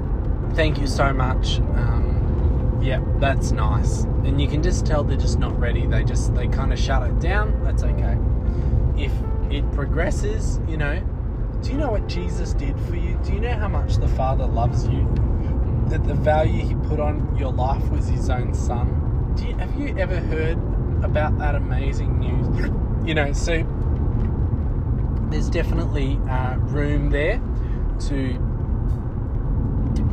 thank 0.56 0.80
you 0.80 0.88
so 0.88 1.14
much. 1.14 1.60
Um, 1.60 2.80
yeah, 2.82 3.02
that's 3.20 3.52
nice. 3.52 4.04
And 4.26 4.42
you 4.42 4.48
can 4.48 4.64
just 4.64 4.86
tell 4.86 5.04
they're 5.04 5.18
just 5.18 5.40
not 5.40 5.58
ready. 5.60 5.86
They 5.86 6.04
just 6.04 6.34
they 6.36 6.48
kind 6.48 6.74
of 6.74 6.80
shut 6.80 7.04
it 7.04 7.20
down. 7.20 7.64
That's 7.64 7.84
okay. 7.84 8.18
If 8.98 9.12
it 9.52 9.70
progresses, 9.74 10.60
you 10.68 10.78
know, 10.78 11.02
do 11.62 11.72
you 11.72 11.78
know 11.78 11.92
what 11.92 12.08
Jesus 12.08 12.54
did 12.54 12.80
for 12.82 12.96
you? 12.96 13.20
Do 13.24 13.34
you 13.34 13.40
know 13.40 13.56
how 13.56 13.68
much 13.68 13.98
the 13.98 14.08
Father 14.10 14.46
loves 14.46 14.88
you? 14.88 15.08
that 15.94 16.08
the 16.08 16.14
value 16.14 16.66
he 16.66 16.76
put 16.88 17.00
on 17.00 17.36
your 17.38 17.52
life 17.52 17.88
was 17.90 18.08
his 18.08 18.30
own 18.30 18.54
son. 18.54 19.36
You, 19.38 19.56
have 19.58 19.80
you 19.80 19.96
ever 19.98 20.20
heard 20.20 20.58
about 21.04 21.38
that 21.40 21.56
amazing 21.56 22.20
news? 22.20 22.72
You 23.04 23.14
know, 23.14 23.34
so 23.34 23.66
there's 25.30 25.50
definitely 25.50 26.18
uh, 26.30 26.56
room 26.56 27.10
there 27.10 27.42
to 28.08 28.34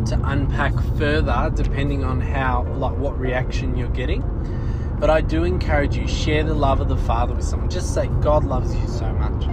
to 0.07 0.21
unpack 0.25 0.75
further 0.99 1.53
depending 1.55 2.03
on 2.03 2.21
how 2.21 2.65
like 2.75 2.97
what 2.97 3.17
reaction 3.17 3.77
you're 3.77 3.89
getting. 3.91 4.23
But 4.99 5.09
i 5.09 5.21
do 5.21 5.45
encourage 5.45 5.97
you 5.97 6.09
share 6.09 6.43
the 6.43 6.55
love 6.55 6.81
of 6.81 6.89
the 6.89 6.97
father 6.97 7.33
with 7.33 7.45
someone. 7.45 7.71
Just 7.71 7.95
say 7.95 8.09
god 8.21 8.45
loves 8.45 8.75
you 8.75 8.89
so 8.89 9.07
much. 9.13 9.45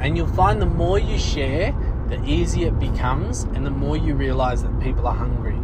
And 0.00 0.16
you'll 0.16 0.26
find 0.28 0.62
the 0.62 0.64
more 0.64 0.98
you 0.98 1.18
share 1.18 1.74
the 2.08 2.24
easier 2.24 2.68
it 2.68 2.78
becomes 2.78 3.42
and 3.42 3.66
the 3.66 3.70
more 3.70 3.96
you 3.96 4.14
realize 4.14 4.62
that 4.62 4.80
people 4.80 5.06
are 5.06 5.14
hungry 5.14 5.55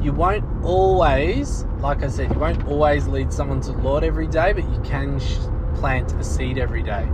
you 0.00 0.12
won't 0.12 0.44
always, 0.64 1.64
like 1.80 2.02
I 2.02 2.08
said, 2.08 2.32
you 2.32 2.38
won't 2.38 2.66
always 2.66 3.06
lead 3.06 3.32
someone 3.32 3.60
to 3.62 3.72
the 3.72 3.78
Lord 3.78 4.02
every 4.02 4.26
day, 4.26 4.52
but 4.52 4.64
you 4.64 4.80
can 4.82 5.20
sh- 5.20 5.36
plant 5.74 6.12
a 6.14 6.24
seed 6.24 6.56
every 6.56 6.82
day. 6.82 7.06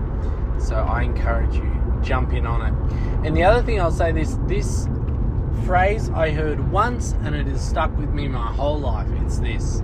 So 0.58 0.76
I 0.76 1.02
encourage 1.02 1.56
you, 1.56 2.00
jump 2.02 2.32
in 2.32 2.46
on 2.46 2.62
it. 2.62 3.26
And 3.26 3.36
the 3.36 3.42
other 3.42 3.62
thing 3.62 3.80
I'll 3.80 3.90
say 3.90 4.12
this 4.12 4.38
this 4.46 4.88
phrase 5.64 6.10
I 6.10 6.30
heard 6.30 6.70
once 6.70 7.12
and 7.22 7.34
it 7.34 7.46
has 7.46 7.66
stuck 7.66 7.96
with 7.98 8.10
me 8.10 8.28
my 8.28 8.52
whole 8.52 8.78
life. 8.78 9.08
It's 9.22 9.38
this 9.38 9.82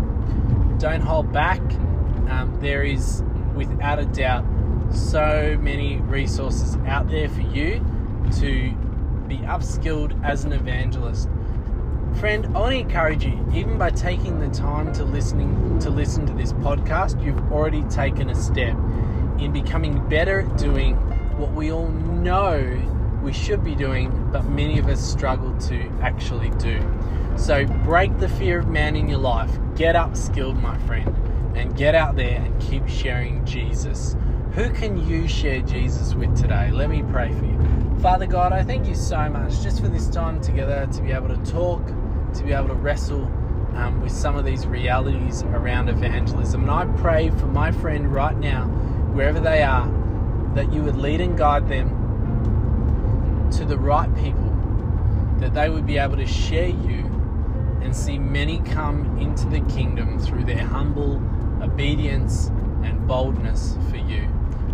don't 0.79 1.01
hold 1.01 1.33
back. 1.33 1.61
Um, 2.29 2.59
there 2.61 2.83
is, 2.83 3.23
without 3.55 3.99
a 3.99 4.07
doubt, 4.07 4.45
so 4.93 5.57
many 5.61 5.99
resources 5.99 6.77
out 6.87 7.09
there 7.09 7.29
for 7.29 7.41
you 7.41 7.85
to 8.39 8.73
be 9.29 9.39
upskilled 9.39 10.23
as 10.25 10.45
an 10.45 10.53
evangelist. 10.53 11.29
Friend, 12.17 12.47
I 12.47 12.61
want 12.61 12.73
to 12.73 12.79
encourage 12.79 13.25
you, 13.25 13.45
even 13.53 13.77
by 13.77 13.91
taking 13.91 14.39
the 14.39 14.49
time 14.49 14.93
to 14.95 15.05
listening 15.05 15.79
to 15.81 15.91
listen 15.91 16.27
to 16.27 16.33
this 16.33 16.53
podcast, 16.53 17.23
you've 17.25 17.53
already 17.53 17.83
taken 17.85 18.31
a 18.31 18.35
step 18.35 18.77
in 19.39 19.53
becoming 19.53 20.09
better 20.09 20.43
at 20.43 20.57
doing 20.57 20.95
what 21.37 21.53
we 21.53 21.73
all 21.73 21.89
know 21.89 22.61
we 23.23 23.33
should 23.33 23.65
be 23.65 23.75
doing, 23.75 24.31
but 24.31 24.45
many 24.45 24.79
of 24.79 24.87
us 24.87 25.01
struggle 25.03 25.57
to 25.59 25.91
actually 26.03 26.51
do. 26.51 26.79
So 27.37 27.67
break 27.67 28.17
the 28.19 28.29
fear 28.29 28.61
of 28.61 28.69
man 28.69 28.97
in 28.97 29.09
your 29.09 29.19
life. 29.19 29.51
Get 29.77 29.97
upskilled, 29.97 30.61
my 30.63 30.79
friend, 30.87 31.15
and 31.57 31.77
get 31.77 31.95
out 31.95 32.17
there 32.17 32.41
and 32.41 32.61
keep 32.61 32.89
sharing 32.89 33.45
Jesus. 33.45 34.17
Who 34.53 34.71
can 34.71 35.07
you 35.09 35.27
share 35.27 35.61
Jesus 35.61 36.15
with 36.15 36.41
today? 36.41 36.71
Let 36.71 36.91
me 36.91 37.03
pray 37.03 37.33
for 37.33 37.45
you. 37.45 37.99
Father 38.01 38.27
God, 38.27 38.53
I 38.53 38.63
thank 38.63 38.87
you 38.87 38.95
so 38.95 39.29
much 39.29 39.63
just 39.63 39.81
for 39.81 39.89
this 39.89 40.09
time 40.09 40.41
together 40.41 40.89
to 40.93 41.03
be 41.03 41.11
able 41.11 41.29
to 41.29 41.51
talk, 41.51 41.85
to 42.35 42.43
be 42.45 42.53
able 42.53 42.69
to 42.69 42.75
wrestle 42.75 43.25
um, 43.75 44.01
with 44.01 44.13
some 44.13 44.37
of 44.37 44.45
these 44.45 44.67
realities 44.67 45.43
around 45.43 45.89
evangelism. 45.89 46.63
And 46.63 46.71
I 46.71 46.87
pray 47.01 47.31
for 47.31 47.47
my 47.47 47.73
friend 47.73 48.13
right 48.13 48.37
now, 48.37 48.67
wherever 49.13 49.41
they 49.41 49.63
are, 49.63 49.91
that 50.55 50.73
you 50.73 50.83
would 50.83 50.97
lead 50.97 51.21
and 51.21 51.37
guide 51.37 51.69
them 51.69 51.89
to 53.53 53.65
the 53.65 53.77
right 53.77 54.15
people, 54.17 54.55
that 55.41 55.53
they 55.53 55.69
would 55.69 55.87
be 55.87 55.99
able 55.99 56.17
to 56.17 56.27
share 56.27 56.69
you 56.69 57.14
and 57.85 57.95
see 57.95 58.19
many 58.19 58.59
come 58.61 59.19
into 59.19 59.47
the 59.49 59.61
kingdom 59.73 60.19
through 60.19 60.45
their 60.45 60.65
humble 60.65 61.23
obedience 61.63 62.49
and 62.83 63.07
boldness 63.07 63.77
for 63.91 63.99
you. 63.99 64.29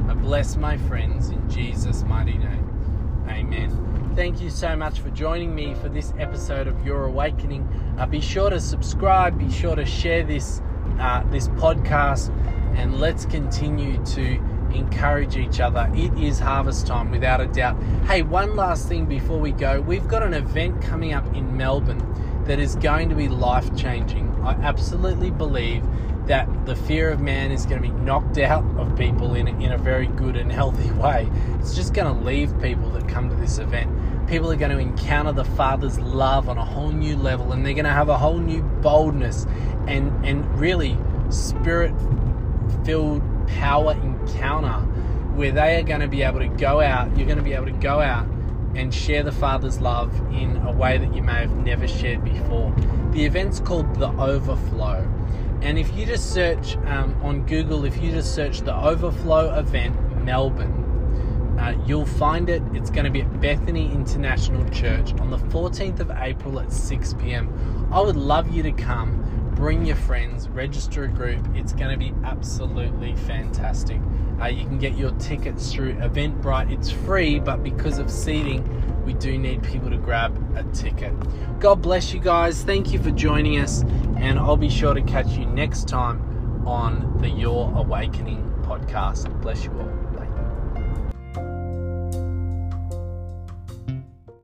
I 0.09 0.15
bless 0.15 0.57
my 0.57 0.79
friends 0.79 1.31
in 1.31 1.49
Jesus' 1.51 2.05
mighty 2.05 2.39
name. 2.39 3.27
Amen. 3.29 4.13
Thank 4.15 4.41
you 4.41 4.51
so 4.51 4.75
much 4.77 5.01
for 5.01 5.11
joining 5.11 5.55
me 5.55 5.75
for 5.75 5.89
this 5.89 6.13
episode 6.19 6.67
of 6.67 6.85
Your 6.85 7.05
Awakening. 7.05 7.69
Uh, 7.99 8.07
be 8.07 8.21
sure 8.21 8.51
to 8.51 8.61
subscribe. 8.61 9.39
Be 9.39 9.51
sure 9.51 9.77
to 9.77 9.85
share 9.85 10.25
this 10.25 10.63
uh, 10.99 11.23
this 11.31 11.49
podcast, 11.49 12.31
and 12.77 13.01
let's 13.01 13.25
continue 13.27 14.05
to 14.05 14.35
encourage 14.75 15.37
each 15.37 15.61
other. 15.61 15.91
It 15.95 16.13
is 16.19 16.39
harvest 16.39 16.87
time, 16.87 17.11
without 17.11 17.41
a 17.41 17.47
doubt. 17.47 17.81
Hey, 18.07 18.23
one 18.23 18.57
last 18.57 18.89
thing 18.89 19.07
before 19.07 19.39
we 19.39 19.53
go. 19.53 19.81
We've 19.81 20.07
got 20.07 20.23
an 20.23 20.35
event 20.35 20.83
coming 20.83 21.13
up 21.13 21.27
in 21.35 21.57
Melbourne 21.57 22.01
that 22.51 22.59
is 22.59 22.75
going 22.75 23.09
to 23.09 23.15
be 23.15 23.29
life 23.29 23.77
changing. 23.77 24.29
I 24.43 24.55
absolutely 24.55 25.31
believe 25.31 25.85
that 26.27 26.49
the 26.67 26.75
fear 26.75 27.09
of 27.13 27.21
man 27.21 27.53
is 27.53 27.65
going 27.65 27.81
to 27.81 27.89
be 27.89 27.95
knocked 27.95 28.39
out 28.39 28.65
of 28.77 28.99
people 28.99 29.37
in 29.37 29.47
a, 29.47 29.51
in 29.61 29.71
a 29.71 29.79
very 29.79 30.09
good 30.09 30.35
and 30.35 30.51
healthy 30.51 30.91
way. 31.01 31.31
It's 31.61 31.77
just 31.77 31.95
going 31.95 32.13
to 32.13 32.25
leave 32.25 32.53
people 32.61 32.91
that 32.91 33.07
come 33.07 33.31
to 33.31 33.37
this 33.37 33.59
event. 33.59 33.97
People 34.27 34.51
are 34.51 34.57
going 34.57 34.73
to 34.73 34.79
encounter 34.79 35.31
the 35.31 35.45
Father's 35.45 36.01
love 36.01 36.49
on 36.49 36.59
a 36.59 36.65
whole 36.65 36.91
new 36.91 37.17
level, 37.17 37.53
and 37.53 37.65
they're 37.65 37.73
going 37.73 37.85
to 37.85 37.93
have 37.93 38.09
a 38.09 38.19
whole 38.19 38.39
new 38.39 38.63
boldness 38.83 39.47
and 39.87 40.27
and 40.27 40.59
really 40.59 40.99
spirit 41.29 41.95
filled 42.85 43.23
power 43.47 43.93
encounter 43.93 44.81
where 45.37 45.53
they 45.53 45.79
are 45.79 45.85
going 45.85 46.01
to 46.01 46.09
be 46.09 46.23
able 46.23 46.41
to 46.41 46.49
go 46.49 46.81
out. 46.81 47.17
You're 47.17 47.27
going 47.27 47.39
to 47.39 47.45
be 47.45 47.53
able 47.53 47.67
to 47.67 47.79
go 47.79 48.01
out 48.01 48.27
and 48.75 48.95
share 48.95 49.23
the 49.23 49.33
Father's 49.33 49.81
love 49.81 50.15
in 50.33 50.57
a 50.59 50.73
way 50.73 50.99
that 50.99 51.15
you 51.15 51.23
may 51.23 51.41
have 51.41 51.57
never 51.57 51.89
shared 51.89 52.25
before. 52.25 52.75
The 53.13 53.25
event's 53.25 53.61
called 53.61 53.95
The 53.97 54.11
Overflow. 54.11 55.09
And 55.63 55.79
if 55.79 55.95
you 55.95 56.07
just 56.07 56.33
search 56.33 56.77
um, 56.87 57.15
on 57.23 57.45
Google, 57.47 57.85
if 57.85 58.01
you 58.03 58.11
just 58.11 58.35
search 58.35 58.61
the 58.61 58.75
Overflow 58.75 59.59
event 59.59 60.25
Melbourne, 60.25 61.57
uh, 61.59 61.77
you'll 61.87 62.07
find 62.07 62.49
it. 62.49 62.63
It's 62.73 62.89
going 62.89 63.05
to 63.05 63.11
be 63.11 63.21
at 63.21 63.41
Bethany 63.41 63.93
International 63.93 64.67
Church 64.71 65.13
on 65.21 65.31
the 65.31 65.37
14th 65.37 66.01
of 66.01 66.11
April 66.17 66.59
at 66.61 66.73
6 66.73 67.15
p.m. 67.15 67.89
I 67.93 68.01
would 68.01 68.17
love 68.17 68.51
you 68.51 68.63
to 68.63 68.73
come. 68.73 69.27
Bring 69.55 69.85
your 69.85 69.97
friends, 69.97 70.49
register 70.49 71.05
a 71.05 71.09
group. 71.09 71.47
It's 71.55 71.75
going 71.75 71.91
to 71.91 71.99
be 71.99 72.15
absolutely 72.25 73.15
fantastic. 73.15 74.01
Uh, 74.41 74.47
you 74.47 74.65
can 74.65 74.79
get 74.79 74.97
your 74.97 75.11
tickets 75.13 75.73
through 75.73 75.95
Eventbrite. 75.95 76.73
It's 76.73 76.91
free, 76.91 77.39
but 77.39 77.63
because 77.63 77.99
of 77.99 78.11
seating, 78.11 78.65
we 79.05 79.13
do 79.15 79.37
need 79.37 79.63
people 79.63 79.91
to 79.91 79.99
grab 79.99 80.35
a 80.57 80.63
ticket. 80.75 81.13
God 81.61 81.83
bless 81.83 82.15
you 82.15 82.21
guys. 82.21 82.63
Thank 82.63 82.93
you 82.93 82.99
for 83.03 83.11
joining 83.11 83.59
us, 83.59 83.83
and 84.17 84.39
I'll 84.39 84.57
be 84.57 84.71
sure 84.71 84.95
to 84.95 85.03
catch 85.03 85.29
you 85.33 85.45
next 85.47 85.89
time 85.89 86.67
on 86.67 87.19
the 87.21 87.29
Your 87.29 87.73
Awakening 87.77 88.43
podcast. 88.63 89.29
Bless 89.43 89.65
you 89.65 89.73
all. 89.73 90.00